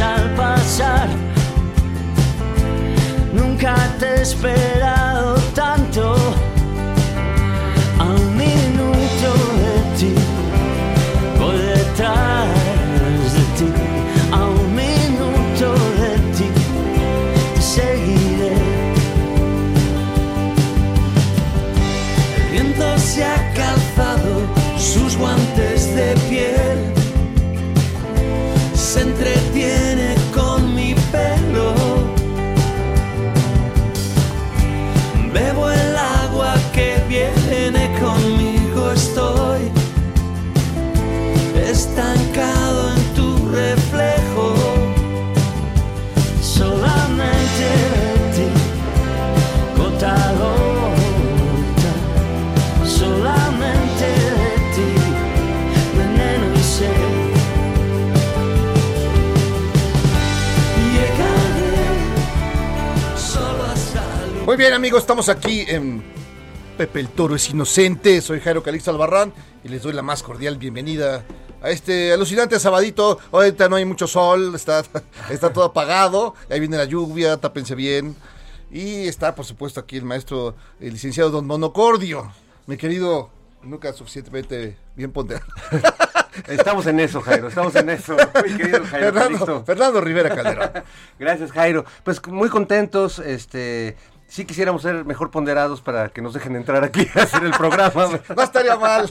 [0.00, 1.08] Al pasar.
[3.32, 4.22] Nunca te he
[64.70, 66.00] bien, amigos, estamos aquí en
[66.78, 68.20] Pepe el Toro es Inocente.
[68.20, 69.32] Soy Jairo Calixto Albarrán
[69.64, 71.24] y les doy la más cordial bienvenida
[71.60, 73.18] a este alucinante sabadito.
[73.32, 74.84] Ahorita no hay mucho sol, está,
[75.30, 76.36] está todo apagado.
[76.48, 78.14] Ahí viene la lluvia, tápense bien.
[78.70, 82.30] Y está, por supuesto, aquí el maestro, el licenciado Don Monocordio.
[82.68, 83.28] Mi querido,
[83.64, 85.48] nunca suficientemente bien ponderado.
[86.46, 88.16] Estamos en eso, Jairo, estamos en eso.
[88.44, 89.64] Mi querido Jairo Fernando, Calixto.
[89.64, 90.70] Fernando Rivera Calderón.
[91.18, 91.84] Gracias, Jairo.
[92.04, 93.96] Pues muy contentos, este...
[94.30, 98.06] Sí quisiéramos ser mejor ponderados para que nos dejen entrar aquí a hacer el programa.
[98.36, 99.10] No estaría mal.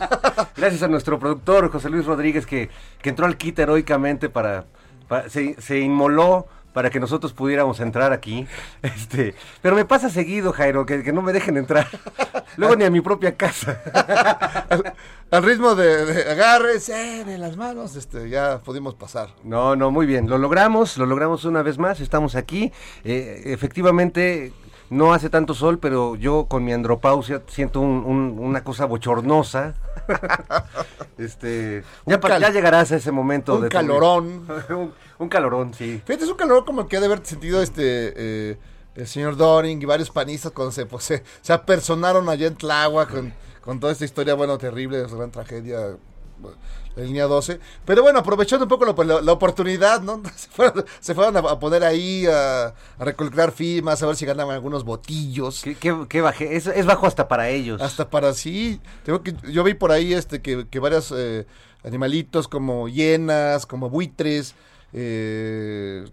[0.56, 2.70] Gracias a nuestro productor, José Luis Rodríguez, que,
[3.02, 4.64] que entró al kit heroicamente para...
[5.10, 8.48] para- se, se inmoló para que nosotros pudiéramos entrar aquí.
[8.82, 11.88] Este, pero me pasa seguido, Jairo, que, que no me dejen entrar.
[12.56, 13.82] Luego ni a mi propia casa.
[15.32, 19.30] Al ritmo de, de agárrense de las manos, este, ya pudimos pasar.
[19.44, 20.30] No, no, muy bien.
[20.30, 22.00] Lo logramos, lo logramos una vez más.
[22.00, 22.72] Estamos aquí.
[23.04, 24.54] Eh, efectivamente,
[24.90, 29.76] no hace tanto sol, pero yo con mi andropausia siento un- un- una cosa bochornosa.
[31.18, 33.56] este, ya, cal- ya llegarás a ese momento.
[33.56, 34.46] un de calorón.
[34.70, 36.02] un, un calorón, sí.
[36.06, 38.58] Fíjate, es un calor como que ha de haber sentido este eh,
[38.96, 43.10] el señor Doring y varios panistas cuando se, pues, se, se apersonaron allá en Tláhuac
[43.12, 45.96] con, con toda esta historia, bueno, terrible, de esa gran tragedia
[47.00, 47.60] la línea 12.
[47.86, 50.22] Pero bueno, aprovechando un poco la, la- la oportunidad, ¿no?
[50.36, 52.74] Se fueron, se fueron a, a poner ahí a, a
[53.06, 55.62] recolectar firmas, a ver si ganaban algunos botillos.
[55.64, 56.56] ¿Qué, qué- qué baje?
[56.56, 57.82] Es, es bajo hasta para ellos.
[57.82, 58.80] Hasta para sí.
[59.04, 61.46] Tengo que, yo vi por ahí este que, que varios eh,
[61.84, 64.56] animalitos como hienas, como buitres,
[64.94, 66.06] eh,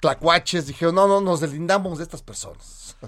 [0.00, 2.96] tlacuaches dijeron, no, no, nos deslindamos de estas personas.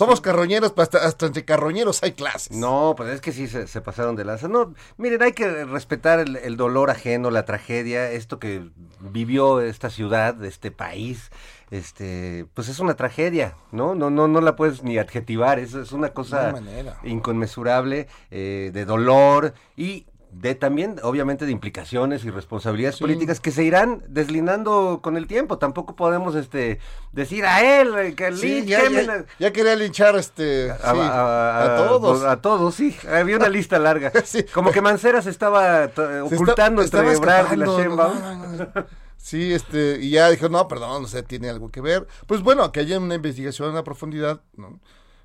[0.00, 2.56] Somos carroñeros, hasta, hasta entre carroñeros hay clases.
[2.56, 4.48] No, pues es que sí se, se pasaron de lanza.
[4.48, 8.70] No, miren, hay que respetar el, el dolor ajeno, la tragedia, esto que
[9.00, 11.30] vivió esta ciudad, este país,
[11.70, 13.94] este, pues es una tragedia, ¿no?
[13.94, 16.54] No, no, no la puedes ni adjetivar, es, es una cosa
[17.02, 23.04] inconmensurable, eh, de dolor y de también, obviamente, de implicaciones y responsabilidades Sí.
[23.04, 25.58] políticas que se irán deslindando con el tiempo.
[25.58, 26.78] Tampoco podemos, este,
[27.12, 29.18] decir a él eh, que Sí, ya, quémela".
[29.18, 32.22] ya, ya quería linchar este, A, sí, a- a todos.
[32.24, 32.96] A, todos, sí.
[33.12, 34.12] Había una lista larga.
[34.54, 38.20] Como que Mancera se estaba Se está- ocultando estaba entre Ebrard y la Sheinbaum.
[38.20, 38.86] no, no, no.
[39.16, 42.06] Sí, este, y ya dijo, no, perdón, o sea, tiene algo que ver.
[42.26, 44.80] Pues bueno, que haya una investigación a profundidad, ¿no?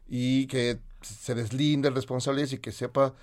[0.07, 3.13] Y que se deslinde responsabilidades y que sepa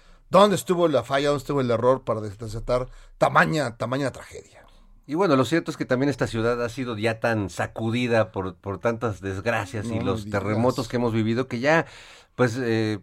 [0.40, 2.88] dónde estuvo la falla, dónde estuvo el error para desatar
[3.18, 4.64] tamaña, tamaña tragedia.
[5.06, 8.54] Y bueno, lo cierto es que también esta ciudad ha sido ya tan sacudida por,
[8.56, 10.40] por tantas desgracias y los digas.
[10.40, 11.86] terremotos que hemos vivido que ya,
[12.34, 12.98] pues, eh,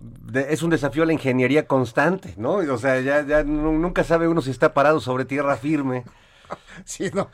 [0.00, 2.54] de- es un desafío a la ingeniería constante, ¿no?
[2.56, 6.04] O sea, ya, ya nu- nunca sabe uno si está parado sobre tierra firme.
[6.84, 7.28] Sí, no.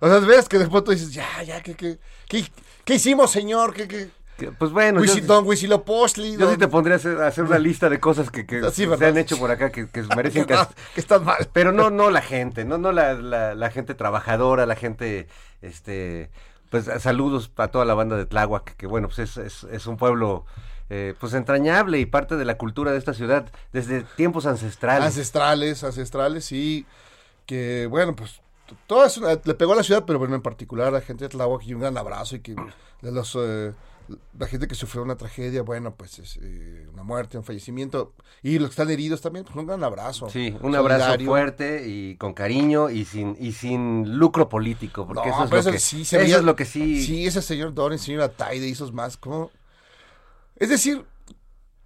[0.00, 1.98] O sea, ves que después tú dices, ya, ya, ¿qué, qué,
[2.28, 2.44] qué,
[2.84, 3.72] qué hicimos, señor?
[3.72, 4.10] ¿Qué, qué?
[4.36, 7.44] Que, Pues bueno, yo, Huisi- don Huitzilopochtli, yo sí te pondría a hacer, a hacer
[7.44, 10.44] una lista de cosas que, que Sí, se han hecho por acá que, que merecen
[10.44, 10.54] que,
[10.94, 11.48] que están mal.
[11.52, 15.26] Pero no, no la gente, no, no la, la, la gente trabajadora, la gente,
[15.62, 16.30] este,
[16.70, 19.96] pues saludos a toda la banda de Tláhuac, que bueno, pues es, es, es un
[19.96, 20.44] pueblo,
[20.90, 25.04] eh, pues entrañable y parte de la cultura de esta ciudad desde tiempos ancestrales.
[25.06, 26.84] Ancestrales, ancestrales, sí.
[27.46, 28.40] Que bueno, pues
[28.88, 31.28] todo eso le pegó a la ciudad, pero bueno, en particular a la gente de
[31.28, 32.54] Tláhuac y un gran abrazo y que
[33.02, 33.72] de los eh,
[34.38, 38.58] la gente que sufrió una tragedia, bueno, pues es eh, una muerte, un fallecimiento y
[38.58, 40.28] los que están heridos también, pues un gran abrazo.
[40.30, 41.26] Sí, un abrazo solidario.
[41.26, 45.72] fuerte y con cariño y sin y sin lucro político, porque No, eso es lo
[45.72, 48.92] que sí eso veía- es lo que sí, Sí, ese señor Doran, señora Taide, esos
[48.92, 49.50] más, como
[50.56, 51.04] Es decir,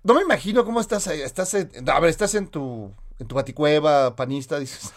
[0.03, 3.35] no me imagino cómo estás ahí, estás en, a ver, estás en tu en tu
[3.35, 4.93] baticueva panista, dices,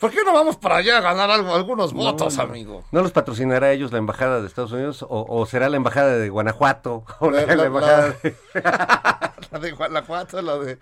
[0.00, 2.42] ¿por qué no vamos para allá a ganar algo, algunos votos, no.
[2.42, 2.84] amigo?
[2.92, 6.28] ¿No los patrocinará ellos la embajada de Estados Unidos o, o será la embajada de
[6.28, 8.36] Guanajuato o la, La- la- la embajada de-
[9.52, 10.78] la de Guanajuato, la de...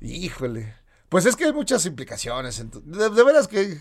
[0.00, 0.74] Híjole.
[1.08, 2.64] Pues es que hay muchas implicaciones.
[2.84, 3.78] De, de veras que...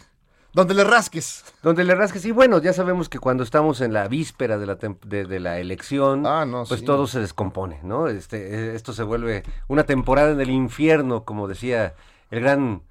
[0.53, 1.43] Donde le rasques.
[1.61, 4.79] Donde le rasques, y bueno, ya sabemos que cuando estamos en la víspera de la,
[4.79, 6.85] tem- de, de la elección, Ah, no, pues sí.
[6.85, 8.07] todo se descompone, ¿no?
[8.07, 11.93] Este, eh, esto se vuelve una temporada en el infierno, como decía
[12.31, 12.81] el gran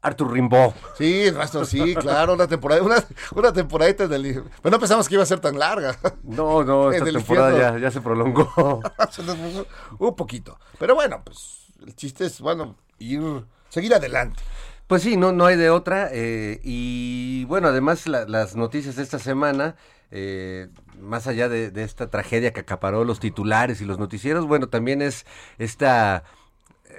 [0.00, 0.72] Arthur Rimbaud.
[0.96, 2.96] Sí, rastro, sí, claro, una temporada, una,
[3.34, 4.42] una temporadita en el...
[4.62, 5.96] Pero no pensamos que iba a ser tan larga.
[6.22, 8.80] No, no, esta temporada ya, ya se prolongó.
[9.10, 9.66] Se puso
[9.98, 10.58] Un poquito.
[10.78, 13.20] Pero bueno, pues el chiste es, bueno, ir,
[13.68, 14.40] seguir adelante.
[14.86, 16.08] Pues sí, no, no hay de otra.
[16.12, 19.74] eh, y bueno, además la- las noticias de esta semana,
[20.10, 20.68] eh,
[20.98, 25.02] más allá de, de esta tragedia que acaparó los titulares y los noticieros, bueno, también
[25.02, 25.26] es
[25.58, 26.24] esta,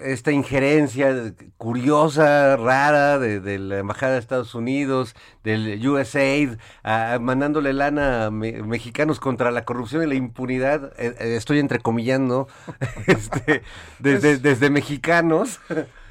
[0.02, 7.74] esta injerencia curiosa, rara de, de la Embajada de Estados Unidos, del USAID, a- mandándole
[7.74, 10.94] lana a me- mexicanos contra la corrupción y la impunidad.
[10.98, 12.48] eh, eh, estoy entrecomillando,
[13.08, 13.64] este,
[14.00, 15.60] desde, desde mexicanos.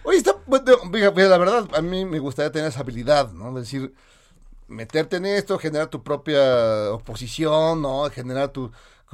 [0.04, 3.48] Oye, está, la verdad, a mí me gustaría tener esa habilidad, ¿no?
[3.58, 3.92] Es decir,
[4.68, 8.08] meterte en esto, generar tu propia oposición, ¿no?
[8.10, 8.70] Generar tu,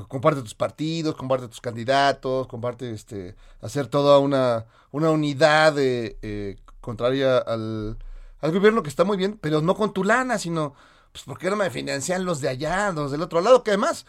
[0.08, 6.56] comparte tus partidos, comparte tus candidatos, comparte, este, hacer toda una, una unidad de, eh,
[6.80, 7.96] contraria al,
[8.40, 10.74] al gobierno que está muy bien, pero no con tu lana, sino,
[11.12, 13.62] pues, ¿por qué no me financian los de allá, los del otro lado?
[13.62, 14.04] Que además,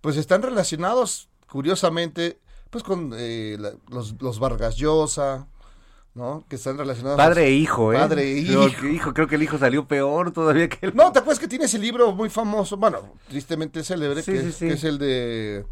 [0.00, 2.40] pues, están relacionados, curiosamente,
[2.70, 5.46] pues, con eh, la- los, los Vargas Llosa,
[6.14, 6.44] ¿no?
[6.48, 7.16] Que están relacionados.
[7.16, 7.98] Padre e hijo, ¿eh?
[7.98, 8.80] Padre e Creo hijo.
[8.80, 10.94] que, hijo, creo que el hijo salió peor todavía que el...
[10.96, 12.76] No, ¿te acuerdas que tiene ese libro muy famoso?
[12.76, 15.64] Bueno, tristemente célebre, Sí, que, sí, que es el de.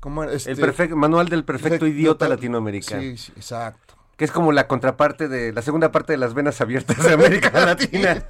[0.00, 0.32] ¿Cómo era?
[0.32, 3.02] Este, El perfecto, manual del perfecto idiota latinoamericano.
[3.02, 3.94] Sí, sí, exacto.
[4.16, 7.50] Que es como la contraparte de, la segunda parte de las venas abiertas de América
[7.66, 8.24] Latina.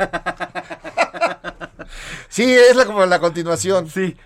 [2.28, 3.88] Sí, es la, como la continuación.
[3.90, 4.16] sí.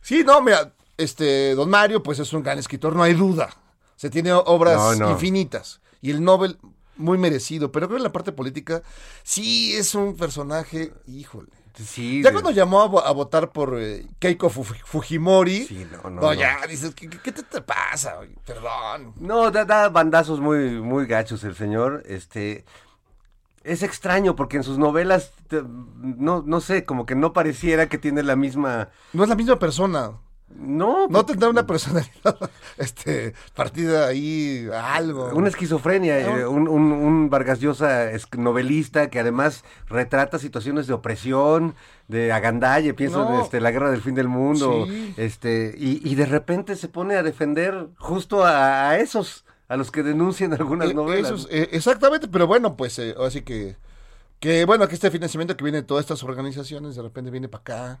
[0.00, 3.50] Sí, no, mira, este, don Mario, pues es un gran escritor, no hay duda.
[3.96, 5.10] Se tiene obras No, no.
[5.10, 5.80] infinitas.
[6.00, 6.58] Y el Nobel,
[6.96, 7.70] muy merecido.
[7.72, 8.82] Pero creo que en la parte política,
[9.22, 11.48] sí es un personaje, híjole.
[11.74, 12.22] Sí.
[12.22, 16.10] Ya de- cuando llamó a, vo- a votar por eh, Keiko Fu- Fujimori, Sí, no,
[16.10, 18.16] no, no, ya, dices, ¿qué, qué te, te pasa?
[18.44, 19.12] Perdón.
[19.20, 22.02] No, da, da bandazos muy, muy gachos el señor.
[22.06, 22.64] Este.
[23.62, 25.32] Es extraño porque en sus novelas,
[26.00, 28.88] no, no sé, como que no pareciera que tiene la misma.
[29.12, 30.12] No es la misma persona.
[30.56, 32.36] No, no tendrá una personalidad
[32.78, 35.30] este, partida ahí, algo.
[35.34, 41.74] Una esquizofrenia, eh, un, un, un Vargas Llosa novelista que además retrata situaciones de opresión,
[42.08, 45.14] de agandalle, pienso en este, la guerra del fin del mundo, Sí.
[45.18, 49.90] este, y, y de repente se pone a defender justo a, a esos, a los
[49.90, 51.30] que denuncian algunas Eh, novelas.
[51.30, 53.76] esos, eh, exactamente, pero bueno, pues eh, así que,
[54.40, 57.60] que bueno, que este financiamiento que viene de todas estas organizaciones de repente viene para
[57.60, 58.00] acá.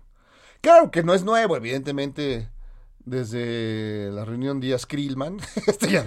[0.60, 2.48] Claro que no es nuevo, evidentemente,
[3.04, 6.04] desde la reunión Díaz Krillman, este, ya,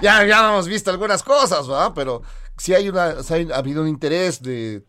[0.00, 1.92] ya, hemos visto algunas cosas, ¿verdad?
[1.94, 2.22] Pero
[2.56, 4.82] sí hay una, ha habido un interés de,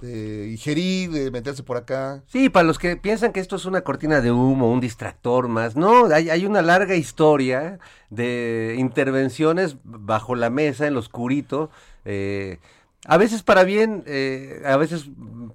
[0.00, 2.22] de ingerir, de meterse por acá.
[2.26, 5.76] Sí, para los que piensan que esto es una cortina de humo, un distractor más,
[5.76, 7.78] no, hay, hay una larga historia
[8.10, 11.70] de intervenciones bajo la mesa, en lo oscurito,
[12.04, 12.58] eh,
[13.06, 15.06] a veces para bien, eh, a veces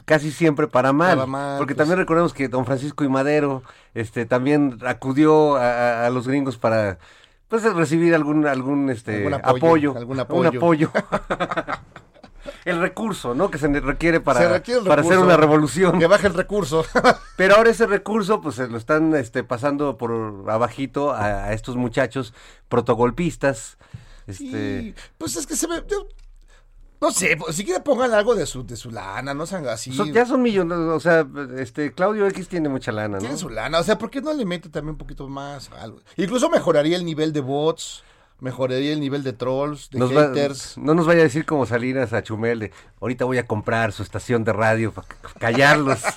[0.05, 1.77] casi siempre para mal, Para mal, porque pues.
[1.85, 3.63] también recordemos que don Francisco y Madero
[3.93, 6.99] este, también acudió a, los gringos para
[7.47, 10.49] pues recibir algún algún este Algún apoyo, algún un apoyo.
[10.59, 10.91] apoyo.
[12.65, 13.49] el recurso, ¿no?
[13.51, 15.99] Que se requiere para, Se requiere el para hacer una revolución.
[15.99, 16.85] Que baje el recurso.
[17.37, 21.75] Pero ahora ese recurso, pues se lo están este, pasando por abajito a, a estos
[21.75, 22.33] muchachos
[22.67, 23.77] protogolpistas.
[24.27, 24.45] Este,
[24.81, 25.83] Y, pues es que se ve.
[25.87, 26.07] yo-
[27.01, 29.91] no sé, pues, si quieren pongan algo de su, de su lana, no sean así.
[30.11, 31.25] ya son millonarios, o sea,
[31.57, 33.19] este, Claudio X tiene mucha lana, ¿no?
[33.19, 35.69] Tiene su lana, o sea, ¿por qué no le mete también un poquito más?
[35.79, 35.99] Algo?
[36.17, 38.03] Incluso mejoraría el nivel de bots,
[38.41, 40.77] mejoraría el nivel de trolls, de Nos va- haters.
[40.77, 44.03] no nos vaya a decir como Salinas a Chumel de, ahorita voy a comprar su
[44.03, 45.07] estación de radio para
[45.39, 45.99] callarlos.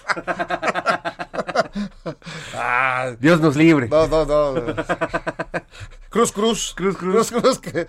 [2.54, 3.88] Ah, Dios nos libre.
[3.88, 4.54] no, no, no.
[6.12, 6.75] Cruz, cruz.
[6.76, 7.31] Cruz, cruz.
[7.31, 7.59] Cruz, cruz.
[7.59, 7.87] que-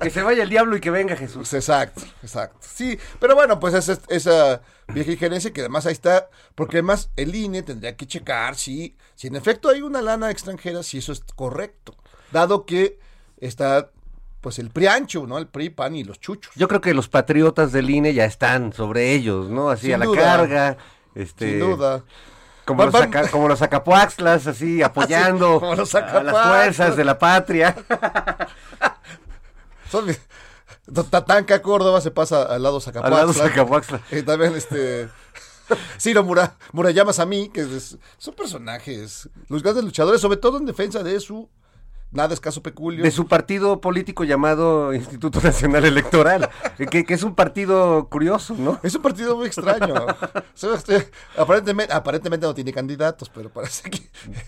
[0.00, 1.48] Que se vaya el diablo y que venga Jesús.
[1.50, 2.58] Pues exacto, exacto.
[2.60, 7.34] Sí, pero bueno, pues esa, esa vieja injerencia que además ahí está, porque además el
[7.34, 11.24] INE tendría que checar si, si en efecto hay una lana extranjera, si eso es
[11.34, 11.96] correcto,
[12.30, 12.98] dado que
[13.38, 13.90] está
[14.42, 15.38] pues el priancho, ¿no?
[15.38, 16.52] El PRI, PAN y los chuchos.
[16.56, 19.70] Yo creo que los patriotas del INE ya están sobre ellos, ¿no?
[19.70, 20.20] Así Sin a la duda.
[20.20, 20.76] carga.
[21.14, 22.04] Este, Sin duda.
[22.64, 27.18] Como los, saca- como los acapuaxlas, así apoyando como los a las fuerzas de la
[27.18, 27.74] patria.
[29.90, 30.06] Son,
[31.10, 33.32] Tatanca, Córdoba se pasa al lado Al lado.
[33.32, 34.00] Zacapuaxtla.
[34.10, 35.08] Y también este.
[35.98, 40.66] Ciro Mura, Murayamas a mí, que es- son personajes, los grandes luchadores, sobre todo en
[40.66, 41.48] defensa de su
[42.12, 43.02] nada escaso peculio.
[43.02, 46.48] De su partido político llamado Instituto Nacional Electoral,
[46.90, 48.78] que, que es un partido curioso, ¿no?
[48.82, 49.94] Es un partido muy extraño.
[50.54, 54.00] So, este, aparentemente, aparentemente no tiene candidatos, pero parece que.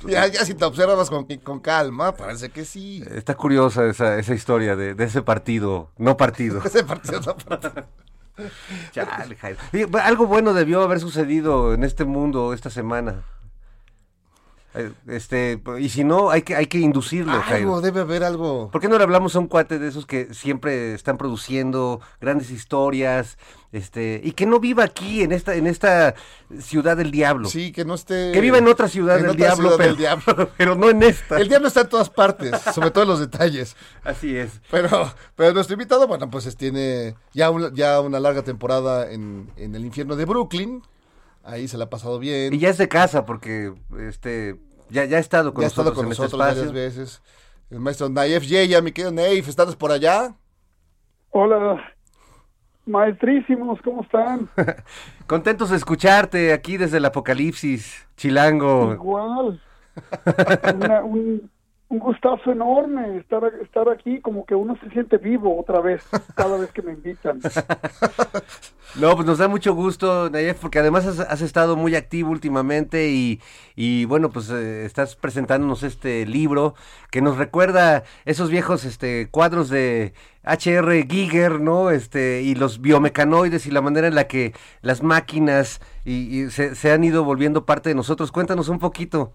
[0.07, 3.03] Ya, ya si te observas con, con calma, parece que sí.
[3.11, 6.61] Está curiosa esa, esa historia de, de ese partido, no partido.
[6.65, 7.35] Ese partido no-
[8.93, 9.59] Chale, Jairo.
[10.03, 13.23] Algo bueno debió haber sucedido en este mundo esta semana.
[14.75, 17.69] Eh, Este, y si no, hay que, hay que inducirlo, Jairo.
[17.75, 18.71] Algo, debe haber algo.
[18.73, 22.51] ¿Por qué no le hablamos a un cuate de esos que siempre están produciendo grandes
[22.51, 23.39] historias,
[23.71, 26.15] este, y que no viva aquí en esta, en esta
[26.61, 27.49] ciudad del diablo?
[27.49, 28.33] Sí, que no esté.
[28.33, 30.51] Que viva en otra ciudad, en del, otra diablo, ciudad pero, del diablo.
[30.57, 31.39] pero no en esta.
[31.39, 33.77] El diablo está en todas partes, sobre todo en los detalles.
[34.03, 34.61] Así es.
[34.73, 39.51] Pero, pero nuestro invitado, bueno, pues es- tiene ya, un- ya una larga temporada en,
[39.57, 40.83] en el infierno de Brooklyn.
[41.45, 42.55] Ahí se la ha pasado bien.
[42.55, 44.57] Y ya es de casa porque este
[44.91, 47.23] ya, ya ha estado con ya ha estado nosotros con en este nosotros varias veces.
[47.71, 50.35] El maestro Naif Yeya, mi querido Naif, ¿estás por allá?
[51.31, 51.83] Hola,
[52.87, 54.49] maestrísimos, ¿cómo están?
[55.27, 58.93] Contentos de escucharte aquí desde el apocalipsis, Chilango.
[58.95, 59.61] Igual.
[60.75, 61.51] Una- un,
[61.95, 66.03] un gustazo enorme estar, estar aquí, como que uno se siente vivo otra vez,
[66.35, 67.41] cada vez que me invitan.
[68.97, 73.09] No, pues nos da mucho gusto, Nayef, porque además has, has estado muy activo últimamente
[73.09, 73.41] y,
[73.75, 76.77] y bueno, pues eh, estás presentándonos este libro
[77.11, 81.09] que nos recuerda esos viejos este cuadros de H.R.
[81.11, 81.91] Giger, ¿no?
[81.91, 86.77] Este, y los biomecanoides y la manera en la que las máquinas y, y se,
[86.77, 88.31] se han ido volviendo parte de nosotros.
[88.31, 89.33] Cuéntanos un poquito.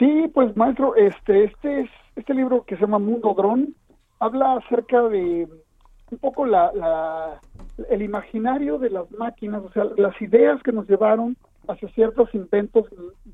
[0.00, 3.74] Sí, pues maestro, este, este es este libro que se llama Mundo Dron
[4.18, 5.46] habla acerca de
[6.10, 7.38] un poco la, la
[7.90, 11.36] el imaginario de las máquinas, o sea, las ideas que nos llevaron
[11.68, 12.86] hacia ciertos inventos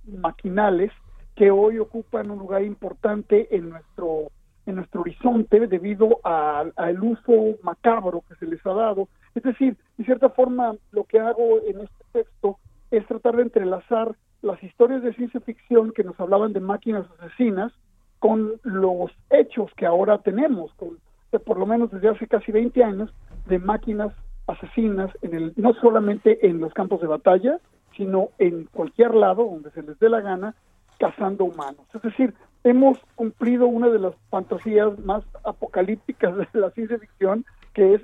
[0.07, 0.91] maquinales
[1.37, 4.25] que hoy ocupan un lugar importante en nuestro
[4.67, 9.07] en nuestro horizonte debido a- al uso macabro que se les ha dado.
[9.37, 12.59] Es decir, de cierta forma, lo que hago en este texto
[12.91, 17.73] es tratar de entrelazar las historias de ciencia ficción que nos hablaban de máquinas asesinas
[18.19, 20.99] con los hechos que ahora tenemos, con,
[21.45, 23.15] por lo menos desde hace casi 20 años,
[23.47, 24.13] de máquinas
[24.47, 27.59] asesinas, en el, no solamente en los campos de batalla,
[27.97, 30.55] sino en cualquier lado donde se les dé la gana,
[30.99, 31.83] cazando humanos.
[31.95, 37.95] Es decir, hemos cumplido una de las fantasías más apocalípticas de la ciencia ficción, que
[37.95, 38.03] es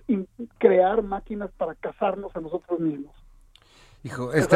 [0.59, 3.13] crear máquinas para cazarnos a nosotros mismos.
[4.05, 4.49] Hijo, es,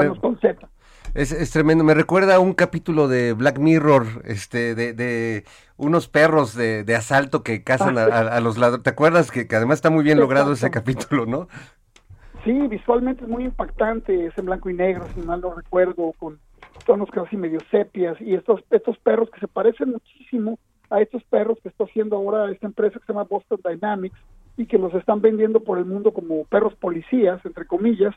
[1.14, 1.84] es, tremendo.
[1.84, 5.44] Me recuerda a un capítulo de Black Mirror, este, de,
[5.76, 8.84] unos perros de, asalto que cazan a, los ladrones.
[8.84, 11.48] ¿Te acuerdas que, además está muy bien logrado ese capítulo, no?
[12.44, 16.38] Sí, visualmente es muy impactante, es en blanco y negro, si mal no recuerdo, con
[16.84, 20.58] tonos casi medio sepias y estos estos perros que se parecen muchísimo
[20.90, 24.16] a estos perros que está haciendo ahora esta empresa que se llama Boston Dynamics
[24.56, 28.14] y que los están vendiendo por el mundo como perros policías, entre comillas,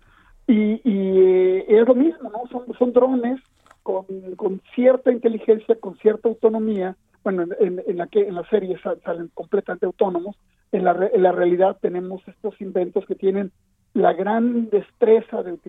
[0.50, 2.48] y, y es lo mismo, ¿no?
[2.50, 3.40] Son, son drones
[3.84, 8.76] con, con cierta inteligencia, con cierta autonomía, bueno, en, en la que en la serie
[9.04, 10.36] salen completamente autónomos,
[10.72, 13.52] en la, en la realidad tenemos estos inventos que tienen
[13.94, 15.60] la gran destreza de,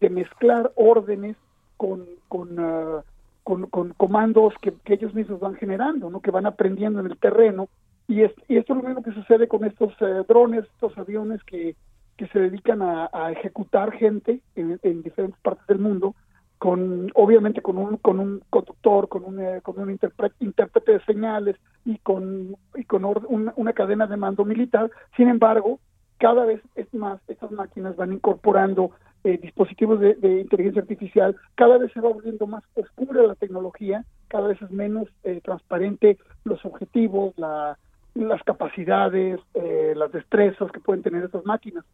[0.00, 1.36] de mezclar órdenes
[1.76, 3.02] con, con, ah,
[3.42, 6.20] con, con, comandos que, que, ellos mismos van generando, ¿no?
[6.20, 7.68] que van aprendiendo en el terreno.
[8.06, 11.42] Y, es, y esto es lo mismo que sucede con estos eh, drones, estos aviones
[11.44, 11.74] que,
[12.18, 16.14] que se dedican a, ejecutar gente en, en, diferentes partes del mundo,
[16.58, 21.56] con obviamente con un con un conductor, con un eh, con un intérprete de señales
[21.84, 24.90] y con y con una cadena de mando militar.
[25.16, 25.78] Sin embargo,
[26.18, 28.90] cada vez es más estas máquinas van incorporando
[29.24, 34.48] eh, dispositivos de, inteligencia artificial, cada vez se va volviendo más oscura la tecnología, cada
[34.48, 37.76] vez es menos eh, transparente los objetivos, la,
[38.14, 41.84] las capacidades, eh, las destrezas que pueden tener estas máquinas.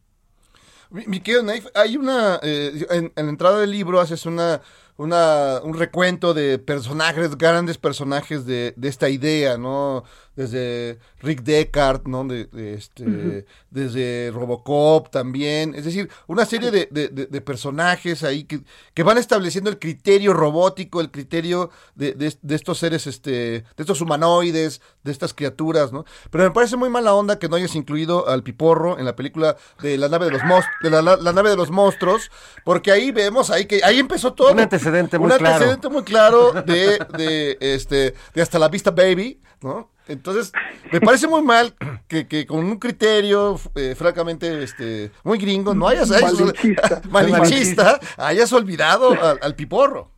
[0.89, 4.61] Mi, querido hay una, en, en, la entrada del libro haces una
[4.97, 10.03] una, un recuento de personajes, grandes personajes de, de, esta idea, ¿no?
[10.35, 12.23] Desde Rick Deckard, ¿no?
[12.25, 15.75] De, este, Desde Robocop también.
[15.75, 18.61] Es decir, una serie de, de personajes ahí que,
[18.93, 24.81] que, van estableciendo el criterio robótico, el criterio de, estos seres, este, de estos humanoides,
[25.03, 26.05] de estas criaturas, ¿no?
[26.31, 29.57] Pero me parece muy mala onda que no hayas incluido al Piporro en la película
[29.81, 30.41] de la nave de los,
[30.81, 32.31] de la, la, nave de los monstruos,
[32.63, 34.53] porque ahí vemos, ahí que ahí empezó todo
[34.85, 35.53] antecedente muy un claro.
[35.53, 39.89] antecedente muy claro de, de, este, de hasta la vista baby, ¿no?
[40.07, 40.51] Entonces,
[40.91, 41.73] me parece muy mal
[42.07, 46.09] que, que con un criterio, eh, francamente, este, muy gringo, no hayas,
[47.09, 50.11] malinchista, hayas olvidado al, piporro.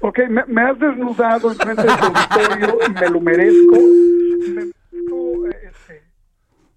[0.00, 3.74] Ok, me, me, has desnudado en frente del auditorio y me lo merezco.
[3.74, 6.02] Me merezco eh, este,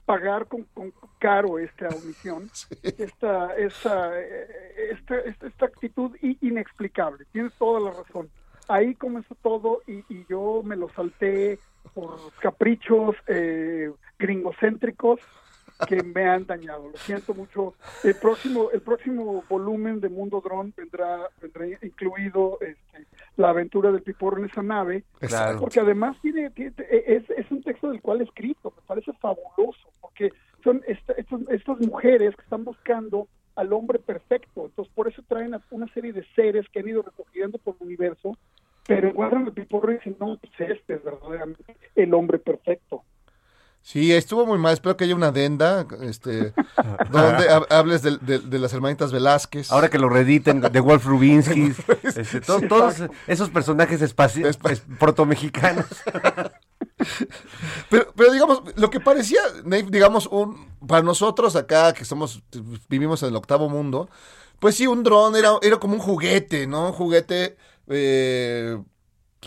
[0.05, 2.49] pagar con, con, caro esta omisión,
[2.83, 7.25] esta, esta, esta, esta, actitud inexplicable.
[7.31, 8.29] Tienes toda la razón.
[8.67, 11.59] Ahí comenzó todo y, y yo me lo salté
[11.93, 15.19] por caprichos eh, gringocéntricos
[15.87, 16.89] que me han dañado.
[16.89, 17.75] Lo siento mucho.
[18.03, 23.05] El próximo, el próximo volumen de Mundo Drone vendrá, vendrá incluido este,
[23.37, 25.03] la aventura del Piporro en esa nave,
[25.59, 30.31] porque además tiene, es, es un texto del cual he escrito, me parece fabuloso, porque
[30.63, 30.83] son
[31.79, 34.65] estas mujeres que están buscando al hombre perfecto.
[34.65, 37.87] Entonces, por eso traen a una serie de seres que han ido recogiendo por el
[37.87, 38.37] universo,
[38.87, 43.03] pero guardan el piporro y dicen, no, pues este es verdaderamente el hombre perfecto.
[43.81, 44.73] Sí, estuvo muy mal.
[44.73, 46.53] Espero que haya una adenda este,
[47.11, 49.71] donde hables de, de, las hermanitas Velázquez.
[49.71, 51.73] Ahora que lo rediten, de Wolf Rubinsky.
[52.03, 54.59] este, todos esos personajes espaciales,
[54.99, 55.85] proto-mexicanos.
[57.89, 59.41] Pero, pero digamos, lo que parecía,
[59.87, 62.43] digamos, un, para nosotros acá que somos,
[62.87, 64.09] vivimos en el octavo mundo,
[64.59, 66.87] pues sí, un dron era, era como un juguete, ¿no?
[66.87, 67.57] Un juguete
[67.87, 68.77] eh,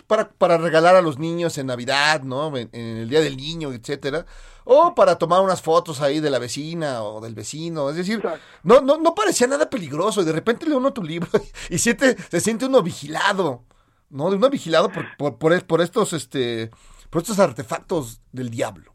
[0.06, 2.56] para, para regalar a los niños en Navidad, ¿no?
[2.56, 4.24] En, el Día del Niño, etcétera.
[4.64, 7.90] O para tomar unas fotos ahí de la vecina o del vecino.
[7.90, 8.22] Es decir,
[8.62, 10.22] no, no, no parecía nada peligroso.
[10.22, 11.28] Y de repente lee uno tu libro
[11.70, 13.64] y, siente, se siente uno vigilado.
[14.08, 14.30] ¿No?
[14.30, 16.70] De uno vigilado por, por, por, por estos, este,
[17.12, 18.90] por estos artefactos del diablo.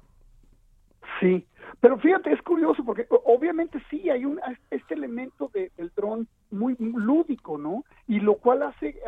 [1.20, 1.46] Sí,
[1.80, 4.40] pero fíjate, es curioso porque obviamente sí hay un
[4.72, 7.86] este elemento de, del dron muy, lúdico, ¿no?
[8.08, 9.00] Y lo cual hace,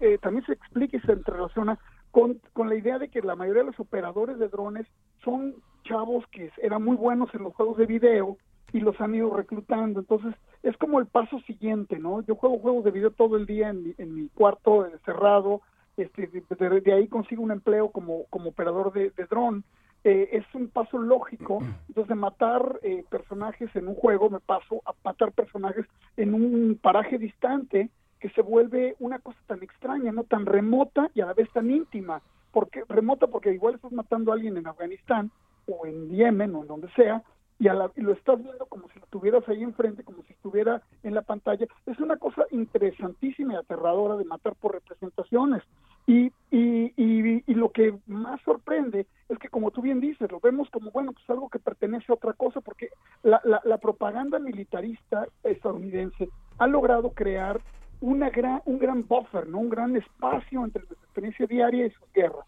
[0.00, 1.76] eh, también se explica y se relaciona
[2.12, 4.86] con, con la idea de que la mayoría de los operadores de drones
[5.24, 8.38] son chavos que eran muy buenos en los juegos de video
[8.72, 9.98] y los han ido reclutando.
[9.98, 12.20] Entonces, es como el paso siguiente, ¿no?
[12.22, 15.62] Yo juego juegos de video todo el día en mi, en mi cuarto cerrado,
[15.96, 19.64] este, de, ahí consigo un empleo como, como operador de, dron.
[20.02, 21.58] Eh, es un paso lógico.
[21.88, 27.18] Entonces, matar eh, personajes en un juego, me paso a matar personajes en un paraje
[27.18, 31.50] distante que se vuelve una cosa tan extraña, no tan remota y a la vez
[31.52, 32.22] tan íntima.
[32.52, 35.30] Porque remota porque igual estás matando a alguien en Afganistán
[35.66, 37.22] o en Yemen o en donde sea,
[37.60, 41.20] y, lo estás viendo como si lo tuvieras ahí enfrente, como si estuviera en la
[41.20, 41.66] pantalla.
[41.84, 45.62] Es una cosa interesantísima y aterradora de matar por representaciones.
[46.10, 50.40] Y, y, y, y, lo que más sorprende es que, como tú bien dices, lo
[50.40, 52.88] vemos como, bueno, pues algo que pertenece a otra cosa, porque
[53.22, 57.60] la, la, la propaganda militarista estadounidense ha logrado crear
[58.00, 59.58] una gran, un gran buffer, ¿no?
[59.58, 62.44] un gran espacio entre la experiencia diaria y sus guerras.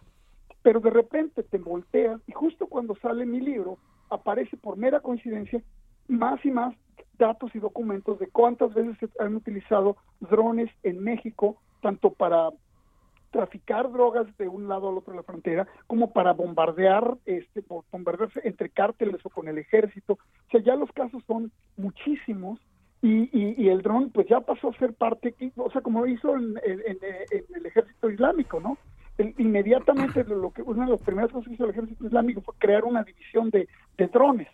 [0.62, 3.78] Pero de repente te volteas y justo cuando sale mi libro
[4.10, 5.62] aparece por mera coincidencia
[6.08, 6.74] más y más
[7.16, 12.50] datos y documentos de cuántas veces se han utilizado drones en México, tanto para
[13.32, 18.40] traficar drogas de un lado al otro de la frontera, como para bombardear, este, bombardearse
[18.44, 20.12] entre cárteles o con el ejército.
[20.12, 22.60] O sea, ya los casos son muchísimos
[23.02, 26.80] y, el dron pues ya pasó a ser parte, o sea, como hizo en, en,
[26.86, 28.78] en el ejército islámico, ¿no?
[29.18, 32.54] El, inmediatamente lo que una de las primeras cosas que hizo el ejército islámico fue
[32.58, 33.68] crear una división de,
[33.98, 34.48] de drones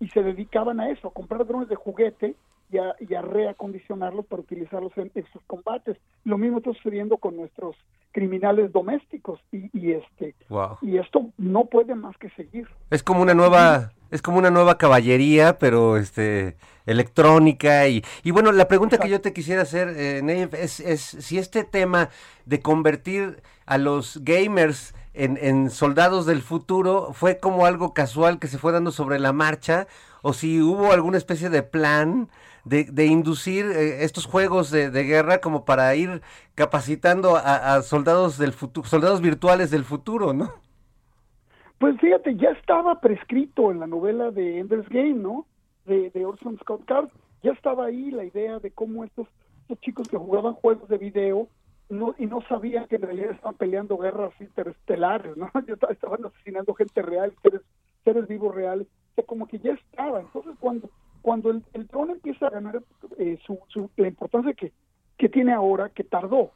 [0.00, 2.34] y se dedicaban a eso, a comprar drones de juguete
[2.72, 5.98] y a, y a reacondicionarlos para utilizarlos en, en, sus combates.
[6.24, 7.76] Lo mismo está sucediendo con nuestros
[8.12, 10.78] criminales domésticos y, y este wow.
[10.82, 12.68] y esto no puede más que seguir.
[12.90, 18.50] Es como una nueva es como una nueva caballería, pero este electrónica y, y bueno,
[18.52, 22.10] la pregunta que yo te quisiera hacer, eh, es, es si este tema
[22.46, 28.48] de convertir a los gamers en, en, soldados del futuro fue como algo casual que
[28.48, 29.86] se fue dando sobre la marcha
[30.22, 32.28] o si hubo alguna especie de plan
[32.64, 36.20] de, inducir eh, estos juegos de, guerra como para ir
[36.54, 40.52] capacitando a, soldados del futuro, soldados virtuales del futuro, ¿no?
[41.78, 45.46] Pues fíjate, ya estaba prescrito en la novela de Ender's Game, ¿no?
[45.86, 47.08] De, Orson Scott Card.
[47.42, 49.26] Ya estaba ahí la idea de cómo estos,
[49.80, 51.48] chicos que jugaban juegos de video
[51.88, 55.50] no, y no sabían que en realidad estaban peleando guerras interestelares, ¿no?
[55.90, 57.32] Estaban asesinando gente real,
[58.04, 58.86] seres vivos reales.
[59.20, 60.20] O como que ya estaba.
[60.20, 60.88] Entonces, cuando
[61.22, 62.82] cuando el, el dron empieza a ganar
[63.18, 64.72] eh, su, su, la importancia que,
[65.18, 66.50] que tiene ahora, que tardó,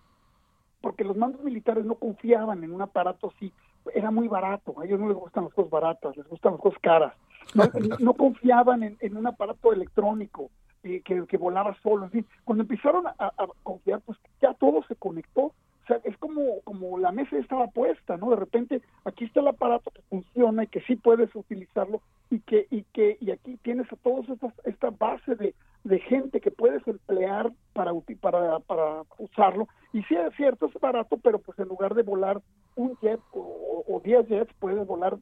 [0.81, 3.53] porque los mandos militares no confiaban en un aparato así,
[3.95, 6.79] era muy barato, a ellos no les gustan las cosas baratas, les gustan las cosas
[6.81, 7.15] caras,
[7.55, 7.65] no,
[8.01, 8.15] no.
[8.15, 10.51] Confiaban en, en, un aparato electrónico
[10.83, 14.83] eh, que, que, volaba solo, en fin, cuando empezaron a, a, confiar, pues ya todo
[14.89, 15.53] se conectó,
[15.85, 18.31] o sea, es como, como la mesa estaba puesta, ¿no?
[18.31, 22.67] De repente, aquí está el aparato que funciona y que sí puedes utilizarlo y que,
[22.71, 26.87] y que, y aquí tienes a todos esta, esta base de, de gente que puedes
[26.89, 29.69] emplear para, para, para usarlo.
[29.93, 32.41] Y sí es cierto, es barato, pero pues en lugar de volar
[32.77, 35.19] un jet o, o 10 jets, puedes volar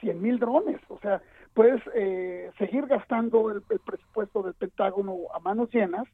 [0.00, 0.80] 100 mil drones.
[0.88, 1.22] O sea,
[1.54, 6.06] puedes eh, seguir gastando el, el, presupuesto del Pentágono a manos llenas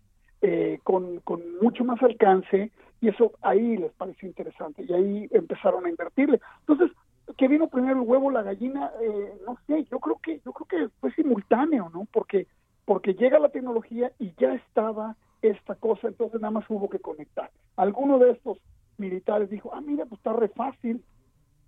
[0.42, 2.70] eh, con, con mucho más alcance
[3.01, 6.40] y eso ahí les pareció interesante y ahí empezaron a invertirle.
[6.61, 6.90] Entonces,
[7.37, 8.90] ¿qué vino primero el huevo la gallina?
[9.01, 12.07] Eh, no sé, yo creo que yo creo que fue simultáneo, ¿no?
[12.12, 12.46] Porque
[12.85, 17.51] porque llega la tecnología y ya estaba esta cosa, entonces nada más hubo que conectar.
[17.77, 18.59] Alguno de estos
[18.96, 21.05] militares dijo, ah, mira, pues está re fácil,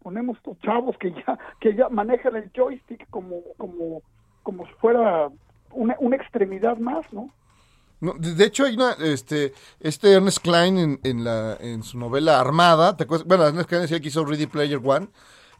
[0.02, 4.02] ponemos estos chavos que ya que ya manejan el joystick como como
[4.42, 5.28] como si fuera
[5.72, 7.30] una, una extremidad más, ¿no?
[8.00, 12.40] No, de hecho, hay una, este, este Ernest Klein en, en, la, en su novela
[12.40, 13.26] Armada, ¿te acuerdas?
[13.26, 15.10] Bueno, Ernest Klein decía que hizo Ready Player One,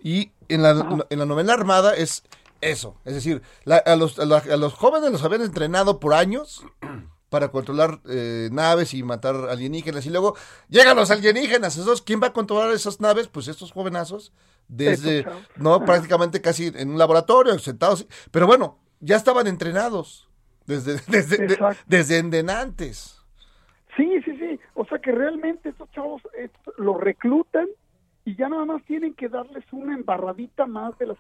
[0.02, 2.24] y en la, en la novela Armada es
[2.62, 6.14] eso, es decir, la, a, los, a, la, a, los jóvenes los habían entrenado por
[6.14, 6.64] años
[7.28, 10.34] para controlar eh, naves y matar alienígenas, y luego
[10.70, 13.28] llegan los alienígenas, esos, ¿quién va a controlar esas naves?
[13.28, 14.32] Pues estos jovenazos,
[14.66, 15.26] desde,
[15.56, 20.29] no, prácticamente casi en un laboratorio, sentados, pero bueno, ya estaban entrenados.
[20.70, 23.20] Desde, desde, de, desde endenantes.
[23.96, 24.60] Sí, sí, sí.
[24.74, 27.66] O sea que realmente estos chavos estos, los reclutan
[28.24, 31.18] y ya nada más tienen que darles una embarradita más de las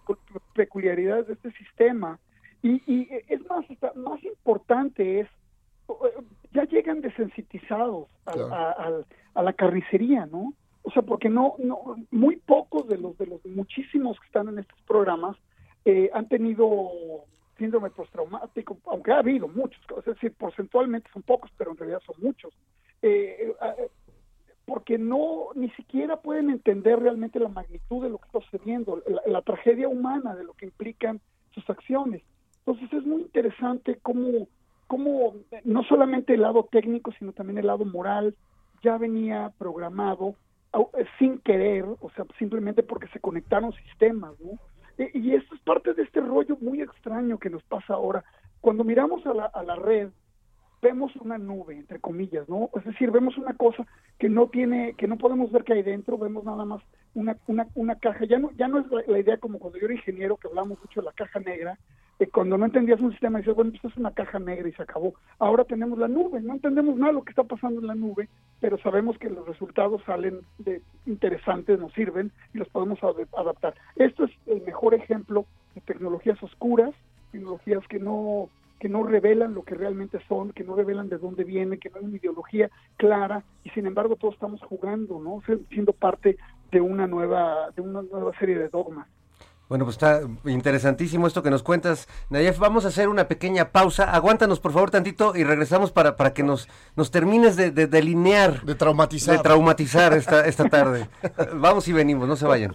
[0.54, 2.18] peculiaridades de este sistema.
[2.62, 3.64] Y, y es más,
[3.96, 5.28] más importante es,
[6.52, 8.54] ya llegan desensitizados a, claro.
[8.54, 8.92] a, a,
[9.34, 10.54] a, la carnicería, ¿no?
[10.82, 14.58] O sea, porque no, no, muy pocos de los de los muchísimos que están en
[14.60, 15.36] estos programas
[15.84, 16.68] eh, han tenido
[17.60, 22.16] síndrome postraumático, aunque ha habido muchos, es decir, porcentualmente son pocos, pero en realidad son
[22.20, 22.52] muchos,
[23.02, 23.54] eh,
[24.64, 29.20] porque no, ni siquiera pueden entender realmente la magnitud de lo que está sucediendo, la,
[29.26, 31.20] la, tragedia humana de lo que implican
[31.52, 32.22] sus acciones.
[32.64, 34.48] Entonces es muy interesante cómo,
[34.86, 38.34] cómo no solamente el lado técnico, sino también el lado moral
[38.82, 40.34] ya venía programado
[41.18, 44.58] sin querer, o sea, simplemente porque se conectaron sistemas, ¿no?
[45.14, 48.24] Y esto es parte de este rollo muy extraño que nos pasa ahora.
[48.60, 50.10] Cuando miramos a la, a la red,
[50.82, 52.70] vemos una nube, entre comillas, ¿no?
[52.74, 53.86] Es decir, vemos una cosa
[54.18, 56.82] que no tiene, que no podemos ver que hay dentro, vemos nada más
[57.14, 58.24] una, una, una caja.
[58.24, 60.78] Ya no, ya no es la, la, idea como cuando yo era ingeniero, que hablamos
[60.80, 61.78] mucho de la caja negra,
[62.20, 64.82] eh, cuando no entendías un sistema, dices, bueno, esto es una caja negra y se
[64.82, 65.14] acabó.
[65.38, 68.28] Ahora tenemos la nube, no entendemos nada lo que está pasando en la nube,
[68.60, 73.74] pero sabemos que los resultados salen de interesantes, nos sirven y los podemos ad- adaptar.
[73.96, 76.92] Esto es el mejor ejemplo de tecnologías oscuras,
[77.32, 78.48] tecnologías que no
[78.80, 81.98] que no revelan lo que realmente son, que no revelan de dónde viene, que no
[81.98, 85.42] hay una ideología clara y sin embargo todos estamos jugando, ¿no?
[85.46, 86.38] Si- Siendo parte
[86.72, 89.06] de una nueva de una nueva serie de dogmas.
[89.70, 92.58] Bueno, pues está interesantísimo esto que nos cuentas, Nayef.
[92.58, 94.10] Vamos a hacer una pequeña pausa.
[94.10, 98.64] Aguántanos, por favor, tantito y regresamos para, para que nos, nos termines de, de delinear,
[98.64, 99.36] De traumatizar.
[99.36, 101.08] de traumatizar esta, esta tarde.
[101.54, 102.74] Vamos y venimos, no se vayan.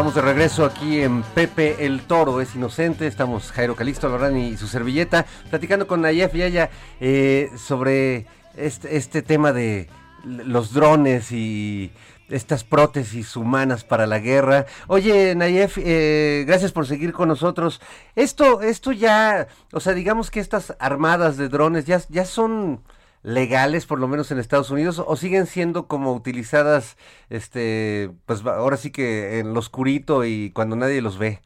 [0.00, 3.06] Estamos de regreso aquí en Pepe el Toro es inocente.
[3.06, 6.70] Estamos Jairo Calixto Albarrán y su servilleta platicando con Nayef Yaya
[7.02, 8.24] eh, sobre
[8.56, 9.90] este, este tema de
[10.24, 11.92] los drones y
[12.30, 14.64] estas prótesis humanas para la guerra.
[14.86, 17.82] Oye, Nayef, eh, gracias por seguir con nosotros.
[18.16, 22.80] Esto, esto ya, o sea, digamos que estas armadas de drones ya, ya son
[23.22, 26.96] legales, por lo menos en Estados Unidos, o siguen siendo como utilizadas,
[27.28, 31.40] este, pues ahora sí que en lo oscurito y cuando nadie los ve.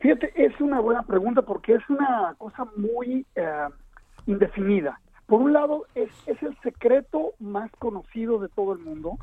[0.00, 3.68] Fíjate, es una buena pregunta porque es una cosa muy eh,
[4.26, 5.00] indefinida.
[5.26, 9.16] Por un lado, es, es el secreto más conocido de todo el mundo.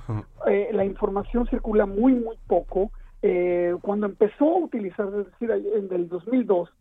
[0.48, 2.90] Eh, la información circula muy, muy poco.
[3.22, 6.72] Eh, cuando empezó a utilizar, es decir, en el 2002,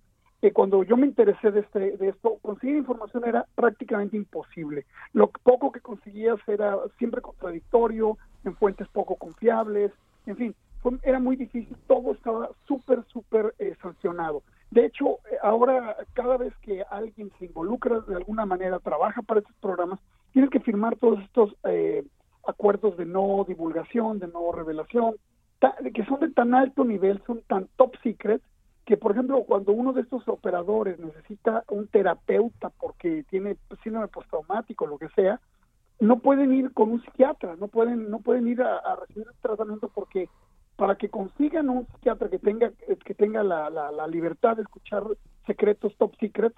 [0.42, 4.86] eh, cuando yo me interesé de, este, de esto, conseguir información era prácticamente imposible.
[5.12, 9.92] Lo poco que conseguías era siempre contradictorio, en fuentes poco confiables,
[10.26, 14.42] en fin, fue- era muy difícil, todo estaba súper, súper eh, sancionado.
[14.70, 19.40] De hecho, eh, ahora cada vez que alguien se involucra de alguna manera, trabaja para
[19.40, 19.98] estos programas,
[20.32, 22.04] tienes que firmar todos estos eh,
[22.46, 25.16] acuerdos de no divulgación, de no revelación,
[25.92, 28.40] que son de tan alto nivel, son tan top secret,
[28.90, 34.84] que por ejemplo cuando uno de estos operadores necesita un terapeuta porque tiene síndrome postraumático,
[34.84, 35.38] lo que sea,
[36.00, 39.88] no pueden ir con un psiquiatra, no pueden, no pueden ir a, a recibir tratamiento
[39.94, 40.28] porque
[40.74, 42.72] para que consigan un psiquiatra que tenga
[43.04, 45.04] que tenga la, la, la libertad de escuchar
[45.46, 46.54] secretos top secret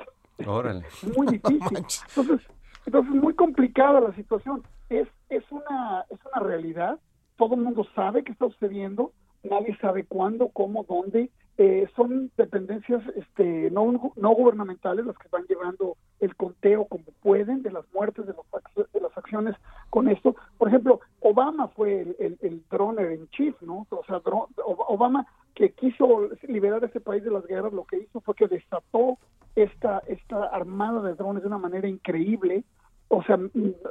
[0.47, 0.87] Órale.
[0.87, 1.61] es muy difícil.
[2.17, 2.41] Entonces,
[2.87, 4.63] entonces es muy complicada la situación.
[4.89, 6.99] Es es una es una realidad.
[7.37, 9.13] Todo el mundo sabe qué está sucediendo.
[9.43, 11.29] Nadie sabe cuándo, cómo, dónde.
[11.59, 17.63] Eh, son dependencias este, no, no gubernamentales las que van llevando el conteo como pueden
[17.63, 19.55] de las muertes, de, los, de las acciones
[19.91, 20.35] con esto.
[20.57, 23.87] Por ejemplo, Obama fue el, el, el droner en chief, ¿no?
[23.91, 27.85] O sea, dro- Ob- Obama que quiso liberar a ese país de las guerras, lo
[27.85, 29.19] que hizo fue que desató
[29.55, 32.65] esta, esta armada de drones de una manera increíble,
[33.09, 33.39] o sea,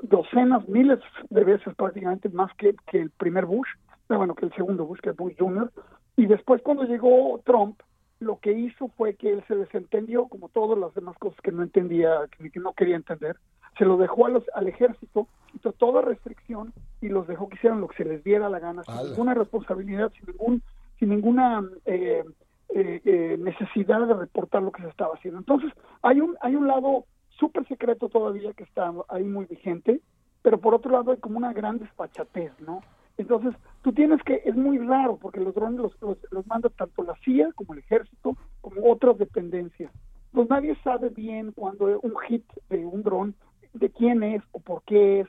[0.02, 3.70] docenas, miles de veces prácticamente más que, que el primer Bush,
[4.10, 5.72] bueno, que el segundo Bush, que el Bush Jr.
[6.22, 7.82] Y después cuando llegó Trump,
[8.20, 11.64] lo que hizo fue que él se desentendió, como todas las demás cosas que no
[11.64, 13.38] entendía, que, no quería entender,
[13.76, 17.82] se lo dejó a los, al ejército, quitó toda restricción y los dejó que hicieran
[17.82, 20.62] lo que se les diera la gana, sin ninguna responsabilidad, sin ningún,
[21.00, 22.24] sin ninguna eh,
[22.76, 25.40] eh, eh, necesidad de reportar lo que se estaba haciendo.
[25.40, 30.02] Entonces, hay un, hay un lado súper secreto todavía que está ahí muy vigente,
[30.44, 32.84] pero por otro lado hay como una gran despachatez, ¿no?
[33.22, 33.54] Entonces,
[33.84, 37.16] tú tienes que, es muy raro, porque los drones los, los, los manda tanto la
[37.24, 39.92] CIA como el ejército, como otras dependencias.
[40.32, 43.36] Pues nadie sabe bien cuando un hit de un dron,
[43.74, 45.28] de quién es o por qué es.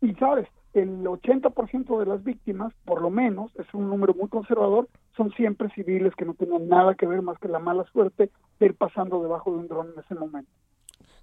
[0.00, 4.88] Y sabes, el 80% de las víctimas, por lo menos, es un número muy conservador,
[5.16, 8.66] son siempre civiles que no tienen nada que ver más que la mala suerte de
[8.66, 10.50] ir pasando debajo de un dron en ese momento.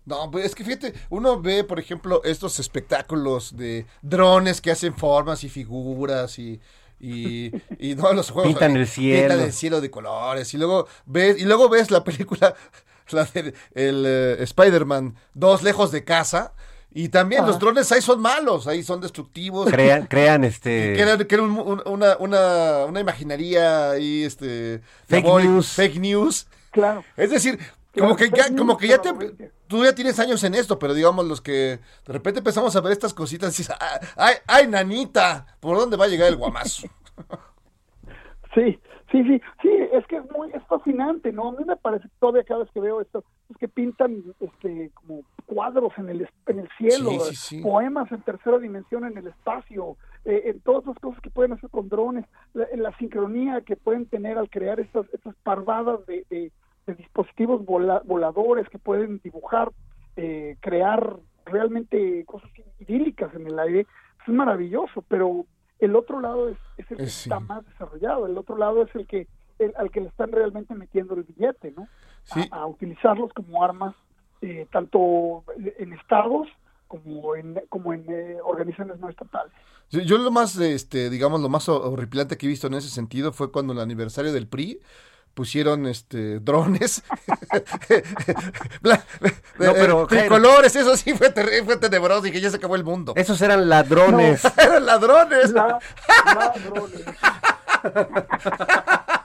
[0.10, 4.96] No, pues es que fíjate, uno ve, por ejemplo, estos espectáculos de drones que hacen
[4.96, 6.60] formas y figuras y,
[7.00, 8.52] y, y no los juegos.
[8.52, 9.28] Pintan el cielo.
[9.30, 12.56] Pintan el cielo de colores y luego ves, y luego ves la película
[13.12, 16.54] la del el, eh, Spider-Man 2 lejos de casa.
[16.92, 19.70] Y también los drones ahí son malos, ahí son destructivos.
[19.70, 20.94] Crean, crean este...
[20.96, 24.82] Que era, que era un- un- una, una, una imaginaría ahí, este...
[25.08, 25.68] Fake news.
[25.74, 26.48] Fake news.
[26.72, 27.04] Claro.
[27.16, 27.60] Es decir,
[27.96, 29.12] como que ya, como que ya te.
[29.70, 31.52] Tú ya tienes años en esto, pero digamos los que
[32.06, 35.96] de repente empezamos a ver estas cositas y dices, "Ah, ay, ay, nanita, ¿por dónde
[35.96, 36.88] va a llegar el guamazo?
[38.56, 38.80] Sí,
[39.12, 41.50] sí, sí, sí, es que es muy, es fascinante, ¿no?
[41.50, 45.22] A mí me parece todavía cada vez que veo esto, es que pintan este como
[45.46, 47.62] cuadros en el, en el cielo, Sí, sí, sí.
[47.62, 51.70] poemas en tercera dimensión en el espacio, eh, en todas las cosas que pueden hacer
[51.70, 56.26] con drones, la, en la sincronía que pueden tener al crear estas, estas parvadas de,
[56.32, 56.52] de-
[56.90, 59.72] de dispositivos vola- voladores que pueden dibujar,
[60.16, 62.50] eh, crear realmente cosas
[62.80, 63.82] idílicas en el aire,
[64.28, 65.46] es maravilloso, pero
[65.80, 67.30] el otro lado es, es el que Eh, sí.
[67.30, 69.28] está más desarrollado, el otro lado es el que
[69.60, 71.88] el- al que le están realmente metiendo el billete, ¿no?
[72.24, 72.42] Sí.
[72.52, 73.94] A, a utilizarlos como armas
[74.42, 75.44] eh, tanto
[75.80, 76.48] en estados
[76.88, 79.52] como en como en eh, organizaciones no estatales.
[79.92, 83.52] Yo lo más, este, digamos, lo más horripilante que he visto en ese sentido fue
[83.52, 84.80] cuando el aniversario del PRI
[85.34, 87.02] pusieron este drones
[88.82, 92.76] No, pero, eh, tricolores, eso sí fue, terri- fue tenebroso y que ya se acabó
[92.76, 93.14] el mundo.
[93.16, 94.42] Esos eran ladrones.
[94.58, 95.52] Eran ladrones.
[95.52, 95.80] La-
[96.26, 97.02] ladrones.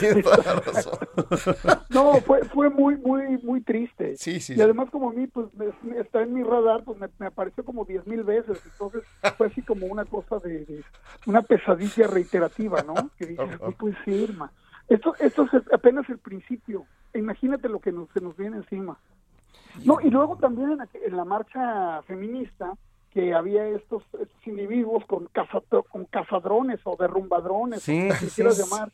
[0.00, 0.98] Tienes toda la razón.
[1.90, 4.16] No, fue fue muy muy muy triste.
[4.16, 4.62] Sí, sí, Y sí.
[4.62, 7.64] además como a mí pues me- me- está en mi radar, pues me, me apareció
[7.64, 9.02] como diez mil veces, entonces
[9.36, 10.84] fue así como una cosa de, de-
[11.26, 12.94] una pesadilla reiterativa, ¿no?
[13.18, 14.50] Que dices, no puede ser, ma.
[14.88, 16.84] Esto esto es apenas el principio.
[17.14, 18.98] Imagínate lo que nos, se nos viene encima.
[19.84, 22.72] No, y luego también en, la- en la marcha feminista
[23.10, 25.58] que había estos, estos individuos con, caza,
[25.90, 28.42] con cazadrones o derrumbadrones, Sí, como sí, sí.
[28.62, 28.92] llamar.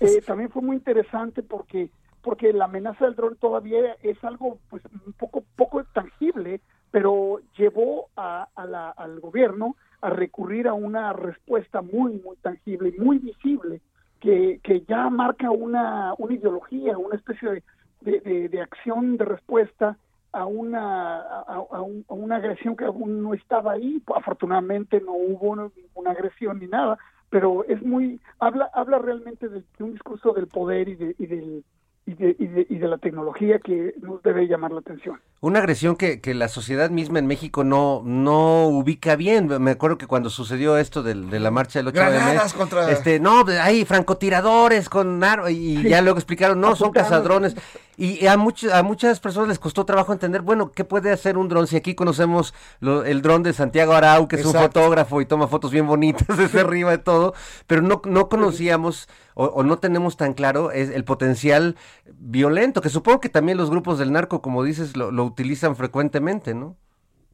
[0.00, 1.90] Eh, también fue muy interesante porque
[2.22, 8.08] porque la amenaza del dron todavía es algo pues un poco poco tangible, pero llevó
[8.16, 13.18] a, a la- al gobierno a recurrir a una respuesta muy muy tangible y muy
[13.18, 13.80] visible
[14.20, 17.62] que, que ya marca una, una ideología, una especie de,
[18.00, 19.96] de, de- de acción de respuesta
[20.32, 24.02] a una a, a un- a una agresión que aún no estaba ahí.
[24.14, 26.98] Afortunadamente no hubo ninguna agresión ni nada
[27.30, 31.26] pero es muy habla habla realmente de, de un discurso del poder y de y
[31.26, 31.64] del
[32.06, 35.58] y de, y de, y de la tecnología que nos debe llamar la atención Una
[35.58, 39.46] agresión que, que la sociedad misma en México no, no ubica bien.
[39.62, 42.90] Me acuerdo que cuando sucedió esto del- de, la marcha del 8 de Granadas contra-
[42.90, 47.54] este, no, hay francotiradores con armas y ya luego explicaron, no, son cazadrones.
[48.00, 51.48] Y a, muchos a muchas personas les costó trabajo entender, bueno, ¿qué puede hacer un
[51.48, 51.66] dron?
[51.66, 55.48] Si aquí conocemos lo- el dron de Santiago Arau, que es un fotógrafo y toma
[55.48, 57.34] fotos bien bonitas desde arriba de todo,
[57.66, 61.74] pero no, no conocíamos o, o no tenemos tan claro es el potencial
[62.20, 66.54] violento, que supongo que también los grupos del narco, como dices, lo, lo utilizan frecuentemente,
[66.54, 66.76] ¿no?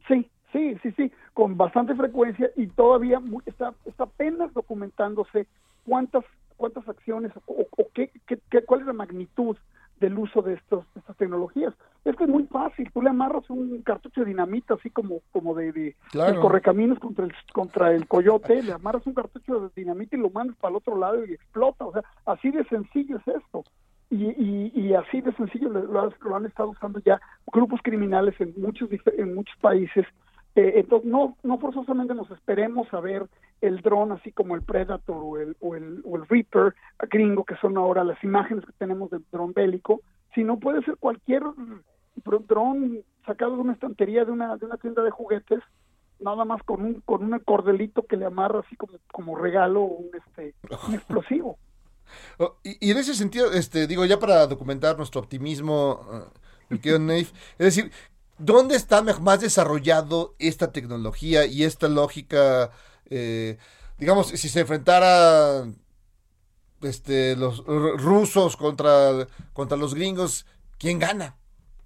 [0.09, 5.46] Sí, sí, sí, sí, con bastante frecuencia y todavía mu- está, está apenas documentándose
[5.87, 6.24] cuántas
[6.57, 9.57] cuántas acciones o, o qué, qué- qué- cuál es la magnitud
[10.00, 11.72] del uso de estos de estas tecnologías.
[12.04, 15.54] Es que es muy fácil, tú le amarras un cartucho de dinamita así como como
[15.54, 16.40] de, de, Claro.
[16.40, 20.57] correcaminos contra el contra el coyote, le amarras un cartucho de dinamita y lo mandas
[20.57, 23.64] para el otro lado y explota, o sea, así de sencillo es esto.
[24.11, 25.83] Y, y, y así de sencillo lo,
[26.20, 30.07] lo han estado usando ya grupos criminales en muchos en muchos países.
[30.57, 33.27] Eh, entonces no no forzosamente nos esperemos a ver
[33.61, 36.75] el dron así como el Predator o el, o el, o el Reaper
[37.11, 40.01] gringo que son ahora las imágenes que tenemos del dron bélico,
[40.35, 45.03] sino puede ser cualquier dr- dron sacado de una estantería de una de una tienda
[45.03, 45.61] de juguetes
[46.21, 50.11] nada más con un con un cordelito que le amarra así como como regalo un
[50.14, 50.55] este
[50.87, 51.59] un explosivo.
[52.38, 56.01] Oh, Y, y en ese sentido, este, digo, ya para documentar nuestro optimismo,
[56.69, 57.90] mi querido Neif, es decir,
[58.38, 62.70] ¿dónde está más desarrollado esta tecnología y esta lógica?
[63.11, 63.59] eh,
[63.99, 65.64] digamos, si se enfrentara
[66.83, 70.47] este, los rusos contra, contra los gringos,
[70.79, 71.37] ¿quién gana?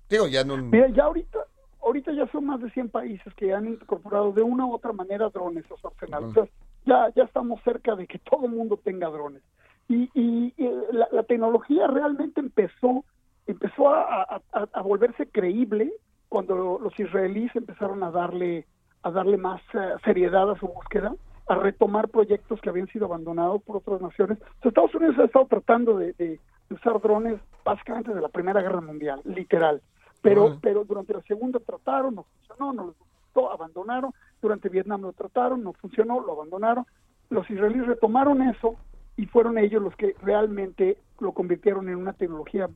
[0.08, 0.56] Digo, ya no...
[0.56, 1.38] Mira, ya ahorita,
[1.82, 5.28] ahorita ya son más de 100 países que han incorporado de una u otra manera
[5.28, 6.24] drones a su arsenal.
[6.24, 6.48] O sea,
[6.86, 9.42] ya, ya estamos cerca de que todo el mundo tenga drones.
[9.88, 13.04] Y, y, y la, la tecnología realmente empezó,
[13.46, 15.92] empezó a- a volverse creíble
[16.28, 18.66] cuando los israelíes empezaron a darle,
[19.02, 21.14] a darle más eh, seriedad a su búsqueda,
[21.48, 24.38] a retomar proyectos que habían sido abandonados por otras naciones.
[24.38, 26.38] O sea, Estados Unidos ha estado tratando de, de
[26.70, 29.82] usar drones básicamente desde la Primera Guerra Mundial, literal.
[30.20, 34.12] Pero pero durante la segunda trataron, no funcionó, no les gustó, abandonaron,
[34.42, 36.86] durante Vietnam lo trataron, no funcionó, lo abandonaron,
[37.30, 38.76] los israelíes retomaron eso
[39.16, 42.68] y fueron ellos los que realmente lo convirtieron en una tecnología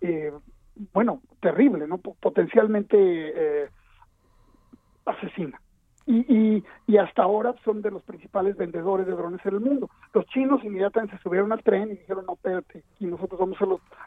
[0.00, 0.32] eh,
[0.92, 1.98] bueno, terrible, ¿no?
[1.98, 3.68] Po- Potencialmente eh,
[5.04, 5.60] asesina.
[6.06, 9.88] Y, y, y hasta ahora son de los principales vendedores de drones en el mundo.
[10.12, 13.64] Los chinos inmediatamente se subieron al tren y dijeron, no, espérate, y nosotros vamos a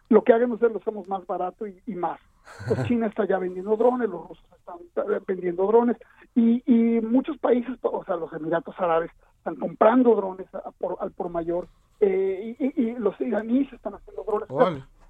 [0.10, 2.20] lo que hagan ustedes lo hacemos más barato y, más.
[2.68, 4.78] Pues China está ya vendiendo drones, los rusos están
[5.12, 5.98] eh, vendiendo drones
[6.36, 9.10] y, y muchos países, o sea, los Emiratos Árabes
[9.40, 11.68] están comprando drones a- por, al por mayor
[12.00, 14.48] eh, y, los iraníes están haciendo drones.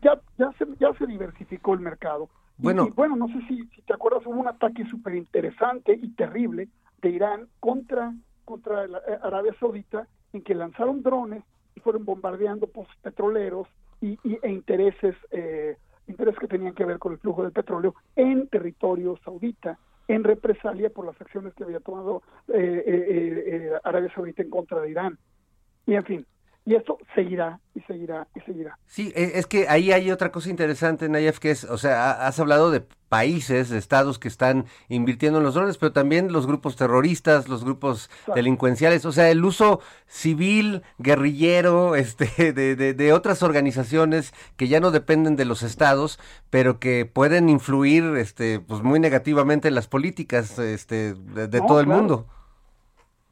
[0.01, 2.29] Ya, ya, se, ya se diversificó el mercado.
[2.59, 2.87] Y- Bueno.
[2.87, 6.69] y bueno, no sé si, si te acuerdas, hubo un ataque súper interesante y terrible
[7.01, 8.13] de Irán contra,
[8.45, 8.89] contra eh,
[9.21, 11.43] Arabia Saudita en que lanzaron drones
[11.75, 12.69] y fueron bombardeando
[13.01, 13.67] petroleros
[14.01, 15.77] y, y- e intereses, eh,
[16.07, 19.77] intereses que tenían que ver con el flujo del petróleo en territorio saudita
[20.07, 24.49] en represalia por las acciones que había tomado eh, eh, eh, eh, Arabia Saudita en
[24.49, 25.17] contra de Irán.
[25.85, 26.25] Y en fin,
[26.67, 28.77] y esto seguirá y seguirá y seguirá.
[28.85, 32.27] Sí, e- es que ahí hay otra cosa interesante, Nayef, que es, o sea, ha-
[32.27, 36.45] has hablado de países, de estados que están invirtiendo en los drones, pero también los
[36.45, 43.13] grupos terroristas, los grupos delincuenciales, o sea, el uso civil, guerrillero, este, de, de, de
[43.13, 48.81] otras organizaciones que ya no dependen de los estados, pero que pueden influir, este, pues
[48.83, 52.01] muy negativamente en las políticas, este, de, de No, todo el claro.
[52.01, 52.27] mundo.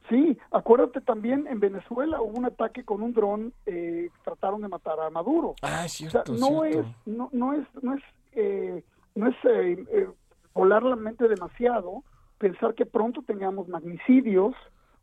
[0.08, 5.00] Sí, acuérdate también en Venezuela hubo un ataque con un dron, eh, trataron de matar
[5.00, 5.54] a Maduro.
[5.62, 6.80] Ah, es O sea, cierto, no cierto.
[6.80, 8.02] es, no, no es, no es,
[8.34, 8.84] eh,
[9.14, 10.08] no es eh, eh,
[10.54, 12.04] volar la mente demasiado,
[12.38, 14.54] pensar que pronto tengamos magnicidios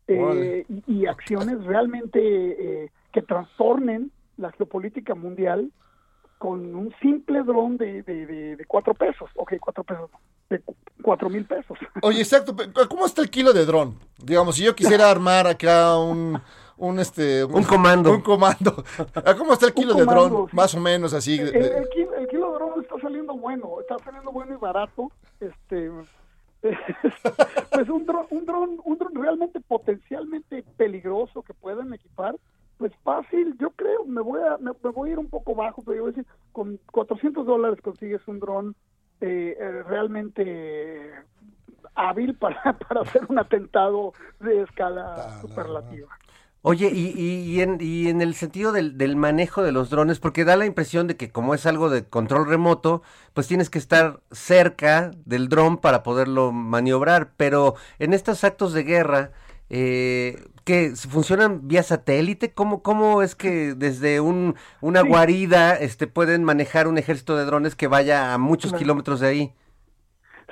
[0.08, 2.18] eh, y, y acciones realmente
[2.84, 5.70] eh, que trastornen la geopolítica mundial
[6.44, 10.10] con un simple dron de, de, de, de cuatro pesos, ok, cuatro pesos,
[10.50, 11.78] de cu- cuatro mil pesos.
[12.02, 12.54] Oye, exacto.
[12.90, 13.98] ¿Cómo está el kilo de dron?
[14.22, 16.38] Digamos, si yo quisiera armar acá un,
[16.76, 18.12] un este, Un comando.
[18.12, 18.84] Un comando.
[19.24, 20.46] ¿A ¿Cómo está el kilo de dron?
[20.50, 20.54] sí.
[20.54, 21.38] Más o menos así.
[21.40, 21.50] el
[21.88, 25.10] kilo, el kilo de dron está saliendo bueno, está saliendo bueno y barato.
[25.40, 25.90] Este,
[27.72, 32.36] pues un dron, un dron, un dron realmente potencialmente peligroso que puedan equipar,
[32.84, 35.82] pues fácil, yo creo, me voy a, me, me voy a ir un poco bajo,
[35.82, 38.76] pero yo voy a decir, con 400 dólares consigues un dron
[39.22, 41.10] eh, eh, realmente
[41.94, 46.08] hábil para, para hacer un atentado de escala superlativa.
[46.60, 50.20] Oye, y, y, y en, y en el sentido del, del manejo de los drones,
[50.20, 53.00] porque da la impresión de que como es algo de control remoto,
[53.32, 58.82] pues tienes que estar cerca del dron para poderlo maniobrar, pero en estos actos de
[58.82, 59.30] guerra,
[59.70, 62.52] eh, ¿qué, funcionan vía satélite?
[62.52, 65.08] ¿Cómo, cómo es que desde un, una Sí.
[65.08, 68.82] guarida este, pueden manejar un ejército de drones que vaya a muchos Claro.
[68.82, 69.52] kilómetros de ahí?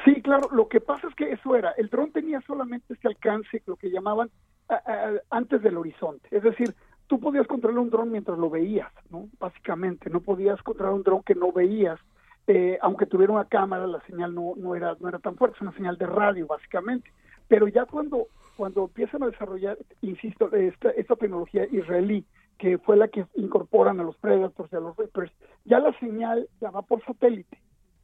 [0.05, 3.63] Sí, claro, lo que pasa es que eso era, el dron tenía solamente este alcance,
[3.67, 4.31] lo que llamaban
[4.69, 6.75] a- a- antes del horizonte, es decir,
[7.07, 9.29] tú podías controlar un dron mientras lo veías, ¿no?
[9.39, 12.01] Básicamente, no podías controlar un dron que no veías,
[12.49, 15.63] eh, aunque tuviera una cámara, la señal no, no, era, no era tan fuerte, es
[15.63, 17.13] una señal de radio, básicamente.
[17.47, 18.27] Pero ya cuando,
[18.57, 22.25] cuando empiezan a desarrollar, insisto, esta, tecnología israelí,
[22.59, 25.33] que fue la que incorporan a los Predators y a los Reapers,
[25.65, 27.59] ya la señal ya va por satélite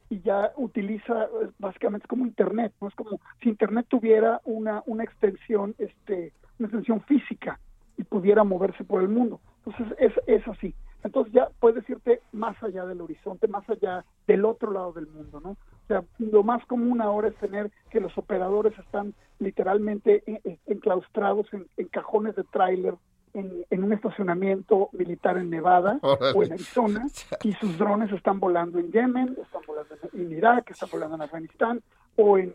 [0.09, 5.03] y ya utiliza eh, básicamente como internet no es como si internet tuviera una una
[5.03, 7.59] extensión este una extensión física
[7.95, 9.39] y pudiera moverse por el mundo.
[9.63, 10.73] Entonces es es así
[11.03, 15.39] entonces ya puedes irte más allá del horizonte más allá del otro lado del mundo
[15.39, 20.39] no o sea lo más común ahora es tener que los operadores están literalmente en-
[20.43, 22.95] en- enclaustrados en, en cajones de tráiler
[23.33, 26.33] en, en un estacionamiento militar en Nevada Órale.
[26.37, 27.05] o en Arizona
[27.43, 31.81] y sus drones están volando en Yemen, están volando en, Irak, están volando en Afganistán
[32.15, 32.53] o en,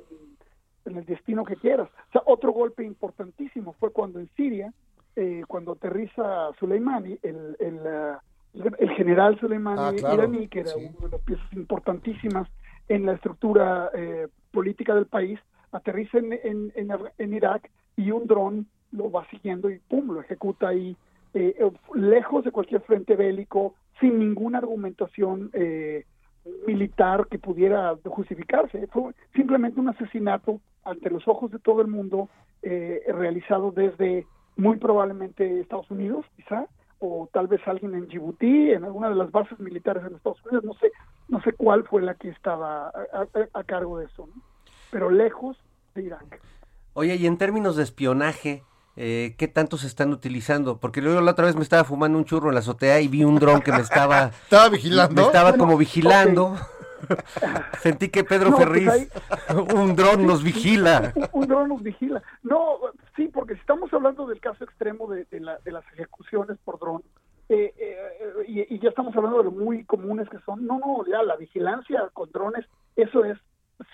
[0.84, 1.88] en el destino que quieras.
[2.08, 4.72] O sea, otro golpe importantísimo fue cuando en Siria,
[5.16, 8.20] eh, cuando aterriza Soleimani, el, el, ah,
[8.78, 10.90] el general Soleimani Ah, claro, iraní, que era sí.
[10.98, 12.48] una de las piezas importantísimas
[12.88, 15.40] en la estructura eh, política del país,
[15.72, 16.88] aterriza en, en, en,
[17.18, 20.96] en Irak y un dron lo va siguiendo y pum, lo ejecuta ahí,
[21.34, 26.04] eh, eh, lejos de cualquier frente bélico, sin ninguna argumentación eh,
[26.66, 28.86] militar que pudiera justificarse.
[28.88, 32.28] Fue simplemente un asesinato ante los ojos de todo el mundo,
[32.62, 34.26] eh, realizado desde
[34.56, 36.66] muy probablemente Estados Unidos, quizá,
[37.06, 40.64] o tal vez alguien en Djibouti, en alguna de las bases militares en Estados Unidos,
[40.64, 40.90] no sé,
[41.28, 44.42] no sé cuál fue la que estaba a, a- a cargo de eso, ¿no?
[44.90, 45.56] pero lejos
[45.94, 46.40] de Irak.
[46.94, 48.62] Oye, y en términos de espionaje,
[48.96, 50.78] eh, ¿qué tanto se están utilizando?
[50.78, 53.24] Porque luego la otra vez me estaba fumando un churro en la azotea y vi
[53.24, 54.26] un dron que me estaba...
[54.44, 55.14] ¿Estaba vigilando?
[55.14, 56.56] Me estaba Bueno, como vigilando.
[57.80, 59.12] Sentí que Pedro No, pues Ferriz,
[59.74, 61.12] un dron nos vigila.
[61.14, 62.22] Un, un dron nos vigila.
[62.42, 62.78] No,
[63.16, 66.78] sí, porque si estamos hablando del caso extremo de, de la- de las ejecuciones por
[66.78, 67.02] dron,
[67.48, 67.96] eh, eh,
[68.48, 70.66] y, y, y ya estamos hablando de lo muy comunes que son.
[70.66, 72.64] No, no, ya la vigilancia con drones,
[72.96, 73.38] eso es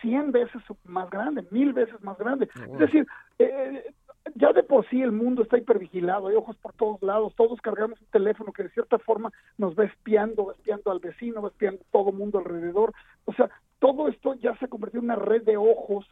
[0.02, 2.48] 100 veces más grande, mil veces más grande.
[2.72, 3.06] Es decir,
[3.38, 3.92] eh,
[4.34, 8.00] ya de por sí el mundo está hipervigilado, hay ojos por todos lados, todos cargamos
[8.00, 11.82] un teléfono que de cierta forma nos va espiando, va espiando al vecino, va espiando
[11.90, 12.92] todo mundo alrededor.
[13.24, 16.06] O sea, todo esto ya se ha convertido en una red de ojos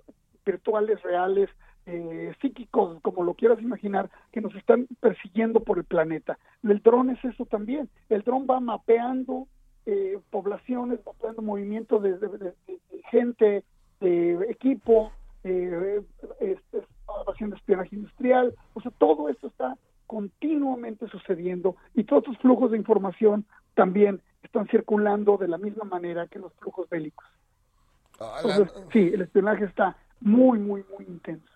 [0.44, 1.50] virtuales, reales,
[1.86, 6.38] eh, psíquicos, como lo quieras imaginar, que nos están persiguiendo por el planeta.
[6.62, 7.88] El dron es eso también.
[8.08, 9.46] El dron va mapeando
[9.86, 13.64] eh, poblaciones, mapeando movimientos de, de- de- de gente,
[14.00, 15.10] de equipo,
[15.44, 16.00] eh,
[17.38, 18.54] haciendo espionaje industrial.
[18.74, 19.76] O sea, todo esto está
[20.06, 26.26] continuamente sucediendo y todos estos flujos de información también están circulando de la misma manera
[26.26, 27.26] que los flujos bélicos.
[28.42, 31.46] Entonces, sí, el espionaje está muy, muy, muy intenso.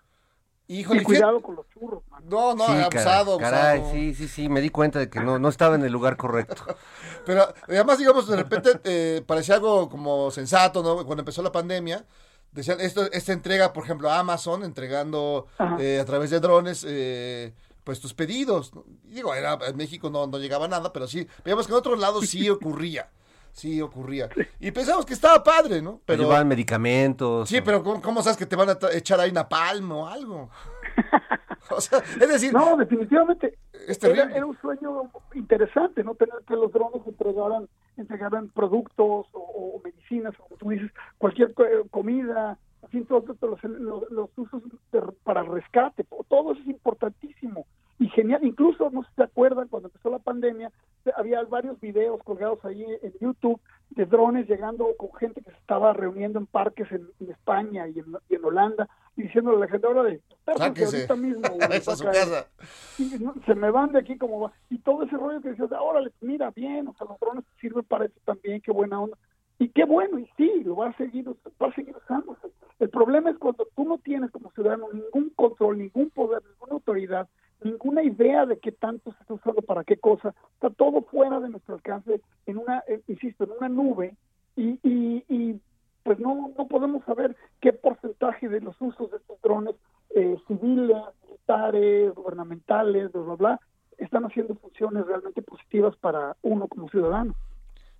[0.67, 2.23] Híjole, y cuidado con los churros, man.
[2.29, 3.91] No, no, Sí, abusado, caray, abusado.
[3.91, 6.15] caray, sí, sí, sí, me di cuenta de que no, no estaba en el lugar
[6.15, 6.63] correcto.
[7.25, 11.05] Pero además, digamos, de repente eh, parecía algo como sensato, ¿no?
[11.05, 12.05] Cuando empezó la pandemia,
[12.53, 15.47] decían, esto, esta entrega, por ejemplo, a Amazon, entregando
[15.79, 18.71] eh, a través de drones, eh, pues tus pedidos.
[19.03, 22.27] Digo, era, en México no, no llegaba nada, pero sí, veíamos que en otros lados
[22.27, 23.09] sí ocurría.
[23.51, 24.29] Sí ocurría.
[24.59, 26.01] Y pensamos que estaba padre, ¿no?
[26.05, 27.47] Pero llevaban medicamentos.
[27.47, 30.49] sí, pero ¿cómo, cómo sabes que te van a echar ahí napalm o algo?
[31.69, 34.37] o sea, es decir, No, definitivamente es era, terrible.
[34.37, 36.15] era un sueño interesante, ¿no?
[36.15, 37.67] Tener que los drones entregaran,
[37.97, 39.39] entregaran productos o,
[39.75, 42.57] o medicinas, como tú dices, cualquier eh, comida,
[42.91, 47.65] en todos los, los, los usos de- para rescate, todo eso es importantísimo
[47.99, 48.43] y genial.
[48.43, 50.71] Incluso, no sé si se acuerdan, cuando empezó la pandemia,
[51.15, 53.59] había varios videos colgados ahí en YouTube
[53.91, 57.99] de drones llegando con gente que se estaba reuniendo en parques en, en España y
[57.99, 60.95] en, y en Holanda y diciéndole a la gente ahora de "Sáquense Sáquese.
[60.97, 62.13] ahorita mismo güey, su va a caer".
[62.29, 62.47] casa.
[62.95, 64.53] Sí, no, se me van de aquí como va.
[64.69, 68.05] Y todo ese rollo que decías, órale, mira bien, o sea, los drones sirven para
[68.05, 69.17] eso también, qué buena onda.
[69.59, 72.47] Y qué bueno, y sí, lo va a seguir, va a seguir usándose.
[72.79, 77.29] El problema es cuando tú no tienes como ciudadano ningún control, ningún poder, ninguna autoridad,
[77.63, 81.49] ninguna idea de qué tanto se está usando para qué cosa, está todo fuera de
[81.49, 84.15] nuestro alcance, en una, eh, insisto, en una nube,
[84.55, 85.59] y, y, y
[86.03, 89.75] pues no, no podemos saber qué porcentaje de los usos de estos drones
[90.15, 93.59] eh, civiles, militares, gubernamentales, bla, bla, bla,
[93.97, 97.33] están haciendo funciones realmente positivas para uno como ciudadano.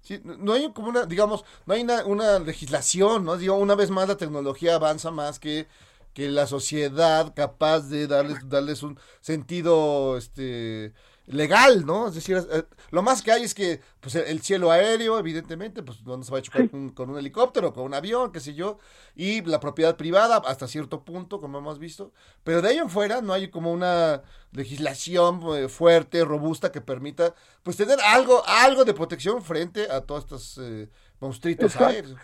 [0.02, 3.38] Sí, no- hay como una, digamos, no hay una, una legislación, ¿no?
[3.38, 5.66] Digo, una vez más la tecnología avanza más que,
[6.14, 10.94] que la sociedad capaz de darles, darles un sentido, este,
[11.26, 12.08] legal, ¿no?
[12.08, 15.82] Es decir, eh, lo más que hay es que, pues, el, el cielo aéreo, evidentemente,
[15.82, 18.54] pues, no se va a chocar con, con un helicóptero, con un avión, qué sé
[18.54, 18.78] yo,
[19.16, 22.12] y la propiedad privada hasta cierto punto, como hemos visto,
[22.44, 27.34] pero de ahí en fuera no hay como una legislación eh, fuerte, robusta, que permita,
[27.64, 30.90] pues, tener algo, algo de protección frente a todos estos eh,
[31.20, 32.20] monstruitos aéreos.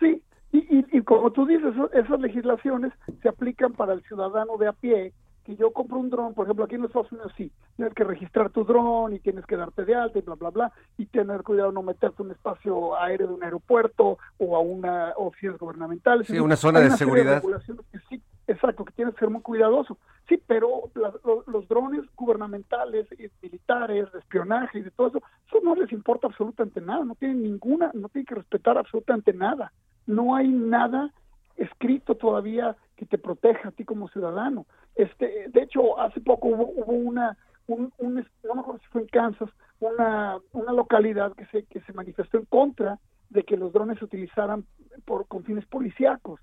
[0.00, 0.22] Sí,
[0.52, 2.92] y, y, y como tú dices, eso- esas legislaciones
[3.22, 5.12] se aplican para el ciudadano de a pie,
[5.44, 8.04] que yo compro un dron, por ejemplo, aquí en los Estados Unidos sí, tienes que
[8.04, 11.42] registrar tu dron y tienes que darte de alta y bla, bla, bla, y tener
[11.42, 15.56] cuidado de no meterte a un espacio aéreo de un aeropuerto o a una oficinas
[15.58, 16.26] gubernamentales.
[16.26, 17.34] Sí, una zona hay de serie seguridad.
[17.36, 18.22] regulaciones que sí,
[18.52, 19.98] exacto, que tienes que ser muy cuidadoso.
[20.28, 25.22] Sí, pero la- lo- los drones gubernamentales, y militares, de espionaje y de todo eso,
[25.46, 29.72] eso no les importa absolutamente nada, no tienen ninguna, no tienen que respetar absolutamente nada.
[30.06, 31.12] No hay nada
[31.56, 34.66] escrito todavía que te proteja a ti como ciudadano.
[34.94, 37.36] Este, de hecho, hace poco hubo, hubo una,
[37.66, 41.80] un, un, no me acuerdo si fue en Kansas, una, una localidad que se, que
[41.82, 42.98] se manifestó en contra
[43.30, 44.64] de que los drones se utilizaran
[45.04, 46.40] por, con fines policíacos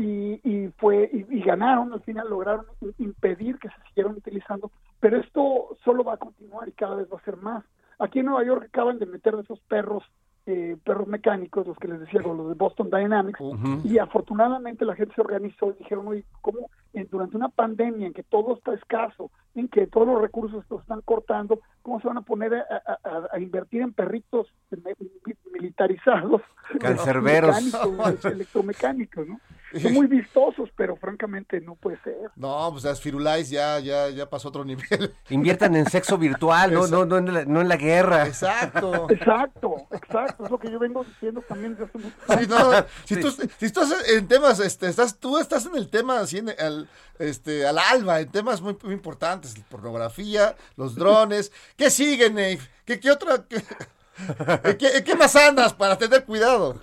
[0.00, 2.66] y, y fue y, y ganaron al final lograron
[2.98, 4.70] impedir que se siguieran utilizando
[5.00, 7.64] pero esto solo va a continuar y cada vez va a ser más.
[7.98, 10.04] Aquí en Nueva York acaban de meter de esos perros
[10.46, 13.38] eh, perros mecánicos los que les decía los de Boston Dynamics
[13.84, 18.14] y afortunadamente la gente se organizó y dijeron oye cómo en- durante una pandemia en
[18.14, 22.16] que todo está escaso en que todos los recursos los están cortando cómo se van
[22.18, 24.46] a poner a, a- a- a invertir en perritos
[25.52, 26.42] militarizados
[26.80, 27.62] Cancerberos.
[27.64, 29.40] mecánicos, electromecánicos no
[29.82, 32.16] son muy vistosos, pero francamente no puede ser.
[32.36, 35.14] No, pues las Firulais ya, ya, ya pasó a otro nivel.
[35.30, 38.26] Inviertan en sexo virtual, no, no, no, en la, no en la guerra.
[38.26, 39.06] Exacto.
[39.10, 42.70] Exacto, exacto, es lo que yo vengo diciendo también desde hace mucho Sí, no,
[43.04, 46.48] si, tú, si estás en temas, este, estás, tú estás en el tema así, en
[46.48, 46.88] el,
[47.18, 51.52] este, al alba, en temas muy, muy importantes, pornografía, los drones.
[51.76, 52.58] ¿Qué sigue, Nave?
[52.84, 53.44] ¿Qué, qué otra?
[53.48, 53.62] qué-
[54.64, 56.80] ¿En qué, en qué más andas para tener cuidado?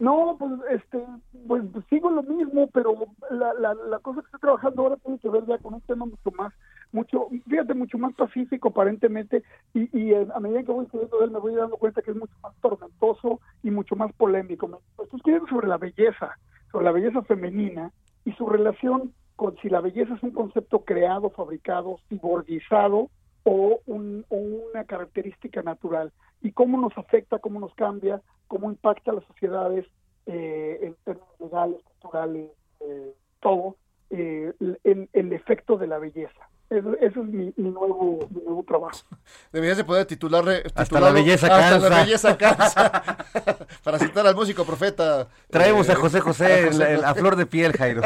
[0.00, 0.98] No, pues, este,
[1.46, 2.94] pues sigo lo mismo, pero
[3.30, 6.06] la, la, la cosa que estoy trabajando ahora tiene que ver ya con un tema
[6.06, 6.54] mucho más,
[6.90, 9.42] mucho, fíjate, mucho más pacífico aparentemente,
[9.74, 12.32] y, y a medida que voy estudiando él me voy dando cuenta que es mucho
[12.42, 14.68] más tormentoso y mucho más polémico.
[14.68, 16.38] Me estoy escribiendo sobre la belleza,
[16.72, 17.92] sobre la belleza femenina
[18.24, 23.10] y su relación con si la belleza es un concepto creado, fabricado, ciborguizado
[23.44, 26.12] o, un- o una característica natural
[26.42, 29.86] y cómo nos afecta, cómo nos cambia, cómo impacta a las sociedades
[30.26, 33.76] eh, en términos legales, culturales, eh, todo,
[34.10, 34.52] eh,
[34.84, 36.48] el, el efecto de la belleza.
[36.68, 38.96] Eso, eso es mi, mi nuevo, mi nuevo trabajo.
[39.52, 40.62] Deberías de poder titularle.
[40.74, 41.88] Hasta la belleza Hasta cansa.
[41.88, 43.16] la belleza cansa.
[43.84, 45.26] Para citar al músico profeta.
[45.48, 48.02] Traemos eh, a José José, en la- a flor de piel, Jairo.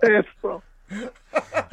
[0.00, 0.62] Eso.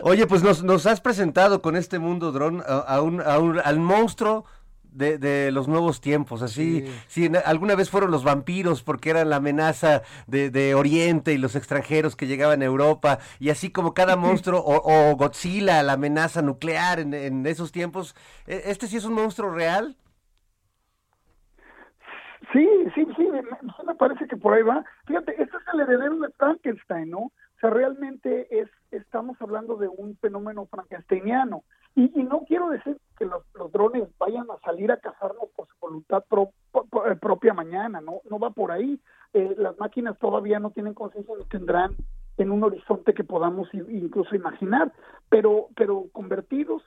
[0.04, 3.60] Oye, pues nos, nos has presentado con este mundo dron a, a un, a un-
[3.60, 4.46] al monstruo
[4.84, 6.42] de, de los nuevos tiempos.
[6.42, 11.38] Así, si alguna vez fueron los vampiros porque eran la amenaza de, de Oriente y
[11.38, 15.94] los extranjeros que llegaban a Europa, y así como cada monstruo, o, o Godzilla, la
[15.94, 18.16] amenaza nuclear en, en esos tiempos,
[18.48, 19.96] ¿e- ¿este sí es un monstruo real?
[22.52, 23.42] Sí, sí, sí, me,
[23.86, 24.84] me parece que por ahí va.
[25.06, 27.20] Fíjate, este es el heredero de Frankenstein, ¿no?
[27.20, 27.32] O
[27.62, 31.64] sea, realmente es estamos hablando de un fenómeno frankensteiniano.
[31.96, 35.74] Y, y no quiero decir que los, drones vayan a salir a cazarnos por su
[35.80, 39.00] voluntad pro- pro- eh, propia mañana, no no va por ahí.
[39.34, 41.96] Eh, las máquinas todavía no tienen conciencia ni tendrán
[42.38, 44.94] en un horizonte que podamos incluso imaginar,
[45.30, 46.82] pero pero convertidos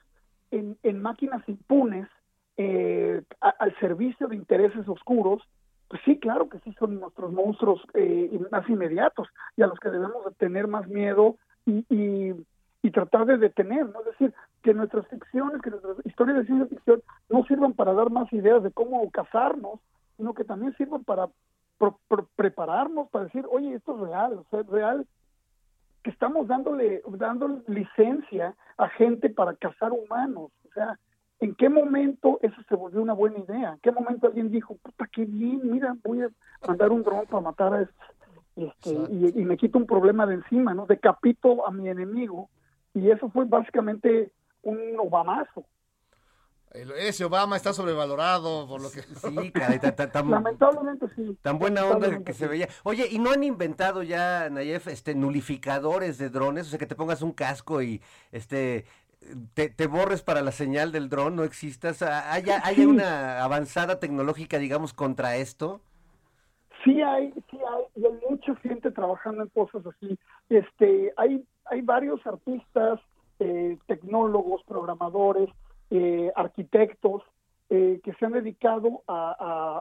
[0.51, 2.07] en, máquinas impunes
[2.57, 5.43] eh, al servicio de intereses oscuros,
[5.87, 9.89] pues sí, claro que sí son nuestros monstruos eh, más inmediatos y a los que
[9.89, 13.99] debemos de tener más miedo y, y, tratar de detener, ¿no?
[14.01, 18.09] Es decir, que nuestras ficciones, que nuestras historias de ciencia ficción no sirvan para dar
[18.09, 19.79] más ideas de cómo cazarnos,
[20.17, 21.27] sino que también sirvan para
[21.77, 21.99] pro-
[22.35, 25.05] prepararnos, para decir, oye, esto es real, o sea, es real
[26.03, 30.51] que estamos dándole, dándole licencia a gente para cazar humanos.
[30.69, 30.99] O sea,
[31.39, 33.71] ¿en qué momento eso se volvió una buena idea?
[33.73, 36.29] ¿En qué momento alguien dijo, puta, qué bien, mira, voy a
[36.67, 38.04] mandar un dron para matar a estos?
[38.55, 40.85] Este, y, y me quito un problema de encima, ¿no?
[40.85, 42.49] Decapito a mi enemigo.
[42.93, 44.31] Y eso fue básicamente
[44.63, 45.65] un obamazo.
[46.71, 49.01] el- Ese Obama está sobrevalorado por lo que.
[49.01, 49.79] Sí, caray,
[50.13, 51.37] tan- Lamentablemente sí.
[51.41, 52.67] Tan buena onda que se veía.
[52.83, 56.67] Oye, ¿y no han inventado ya, Nayef, este, nulificadores de drones?
[56.67, 58.01] O sea, que te pongas un casco y
[58.31, 58.85] este
[59.53, 62.01] te, te borres para la señal del dron, no existas.
[62.01, 65.81] Ah, ¿Hay, hay una avanzada tecnológica, digamos, contra esto?
[66.83, 70.17] Sí hay, sí hay, y hay mucha gente trabajando en cosas así.
[70.49, 72.99] Este, hay, hay varios artistas,
[73.39, 75.49] eh, tecnólogos, programadores,
[75.91, 77.21] eh, arquitectos
[77.69, 79.35] eh, que se han dedicado a,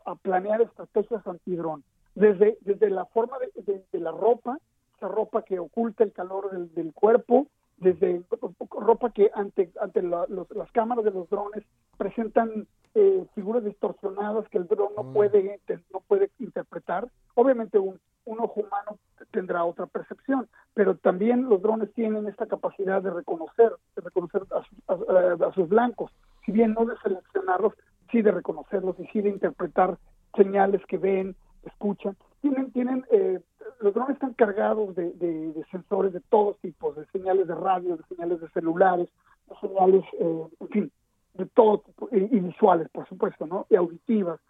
[0.07, 1.83] a- a planear estrategias antidrón.
[2.15, 4.59] Desde, desde la forma de, de- de la ropa,
[4.97, 7.47] esa ropa que oculta el calor del, del cuerpo,
[7.77, 8.23] desde
[8.71, 11.65] ropa que ante, ante la- los- las cámaras de los drones
[11.99, 17.09] presentan eh, figuras distorsionadas que el dron no puede te- no puede interpretar.
[17.35, 18.99] Obviamente un, un ojo humano
[19.31, 25.53] tendrá otra percepción, pero también los drones tienen esta capacidad de reconocer, de reconocer a,
[25.53, 26.11] sus- blancos,
[26.45, 27.75] si bien no de seleccionarlos,
[28.11, 29.99] sí de reconocerlos y sí de interpretar
[30.37, 32.17] señales que ven, escuchan.
[32.41, 33.41] Tienen, tienen, eh,
[33.81, 38.41] los drones están cargados de sensores de todos tipos, de señales de radio, de señales
[38.41, 39.09] de celulares,
[39.49, 40.93] de señales, eh, en fin,
[41.35, 43.67] de todo tipo, y, y visuales, por supuesto, ¿no?
[43.71, 44.41] Y auditivas.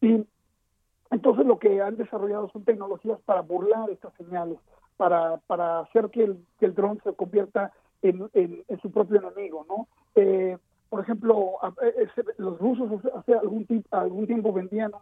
[0.00, 0.26] Y
[1.10, 4.58] entonces lo que han desarrollado son tecnologías para burlar estas señales,
[4.96, 9.64] para, para hacer que el, que el dron se convierta en, en- su propio enemigo,
[9.68, 9.88] ¿no?
[10.14, 10.58] Eh,
[10.90, 12.06] por ejemplo, eh,
[12.38, 14.92] los rusos hace, algún, algún tiempo vendían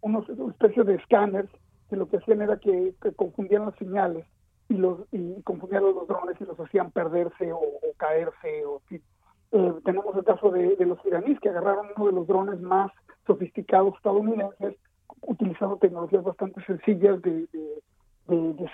[0.00, 1.50] unos, unos una especie de escáneres
[1.88, 4.26] que lo que hacían era que, confundían las señales
[4.68, 7.60] y los y confundían los drones y los hacían perderse o,
[7.96, 8.82] caerse o.
[8.90, 12.90] Eh, tenemos el caso de, de los iraníes que agarraron uno de los drones más
[13.26, 14.76] sofisticados estadounidenses
[15.22, 17.82] utilizando tecnologías bastante sencillas de, de-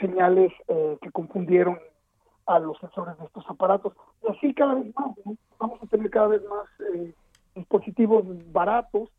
[0.01, 1.79] señales eh, que confundieron
[2.47, 3.93] a los sensores de estos aparatos.
[4.23, 5.17] Y así cada vez más,
[5.59, 7.15] vamos a tener cada vez más eh,
[7.55, 9.11] dispositivos baratos,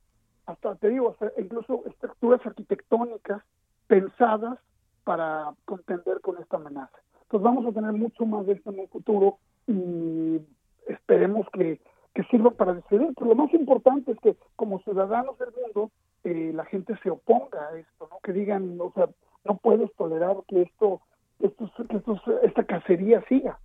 [0.46, 3.42] hasta te digo, hasta incluso estructuras arquitectónicas
[3.88, 4.60] pensadas
[5.06, 6.98] para contender con esta amenaza.
[7.24, 10.42] Entonces vamos a tener mucho más de esto en el futuro y
[10.88, 11.80] esperemos que,
[12.14, 13.12] que sirva para decidir.
[13.16, 15.92] Pero lo más importante es que como ciudadanos del mundo
[16.26, 18.20] eh, la gente se oponga a esto, ¿no?
[18.24, 19.08] Que digan, o sea,
[19.46, 21.02] no puedes tolerar que esto,
[21.40, 23.60] esto, que esto esta cacería siga.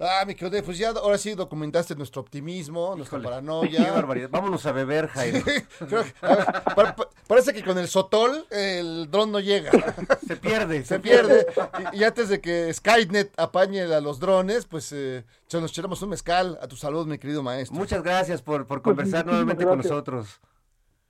[0.00, 3.92] Ah, mi querido, pues ya ahora sí documentaste nuestro optimismo, nuestra Qué paranoia.
[3.92, 4.28] barbaridad.
[4.28, 5.38] Vámonos a beber, Jairo.
[5.44, 9.70] Creo que- a ver, pa- pa- parece que con el sotol el dron no llega.
[10.26, 10.84] Se pierde.
[10.84, 11.46] Se pierde.
[11.92, 16.08] Y, y antes de que Skynet apañe a los drones, pues eh, nos echamos un
[16.08, 16.58] mezcal.
[16.60, 17.78] A tu salud, mi querido maestro.
[17.78, 20.40] Muchas gracias por, por Pues conversar nuevamente con nosotros.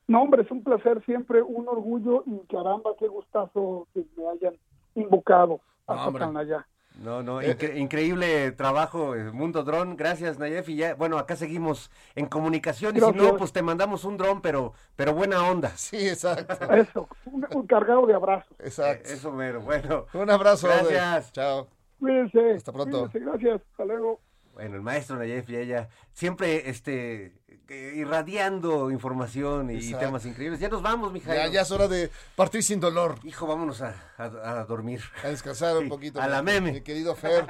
[0.07, 4.55] No, hombre, es un placer, siempre un orgullo y caramba, qué gustazo que me hayan
[4.95, 6.25] invocado hasta hombre.
[6.25, 6.67] tan allá.
[7.03, 9.97] No, no, Eh, incre- increíble trabajo, eh, Mundo Dron.
[9.97, 10.69] Gracias, Nayef.
[10.69, 12.97] Y ya, bueno, acá seguimos en comunicación.
[12.97, 15.71] Y si no, pues te mandamos un dron, pero, pero buena onda.
[15.77, 16.73] Sí, exacto.
[16.73, 18.57] Eso, un, un cargado de abrazos.
[18.61, 19.09] Exacto.
[19.11, 20.07] Eso mero, bueno.
[20.15, 20.69] Un abrazo.
[20.69, 21.33] Gracias.
[21.33, 21.67] Chao.
[21.99, 22.53] Cuídense.
[22.53, 23.11] Hasta pronto.
[23.11, 23.61] Cuídense, gracias.
[23.73, 24.21] Hasta luego.
[24.53, 27.33] Bueno, el maestro Nayef y ella siempre este, eh,
[27.69, 29.99] irradiando información y Exacto.
[30.07, 30.61] temas increíbles.
[30.61, 31.53] Ya nos vamos, Ya, Mijail.
[31.53, 33.19] ya es hora de partir sin dolor.
[33.25, 35.01] Hijo, vámonos a, a- a dormir.
[35.23, 36.21] A descansar un poquito.
[36.21, 36.73] a la meme.
[36.73, 37.47] Mi querido Fer.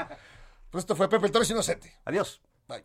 [0.71, 1.97] Pues esto fue Pepe el Toro Inocente.
[2.05, 2.41] Adiós.
[2.69, 2.85] Bye.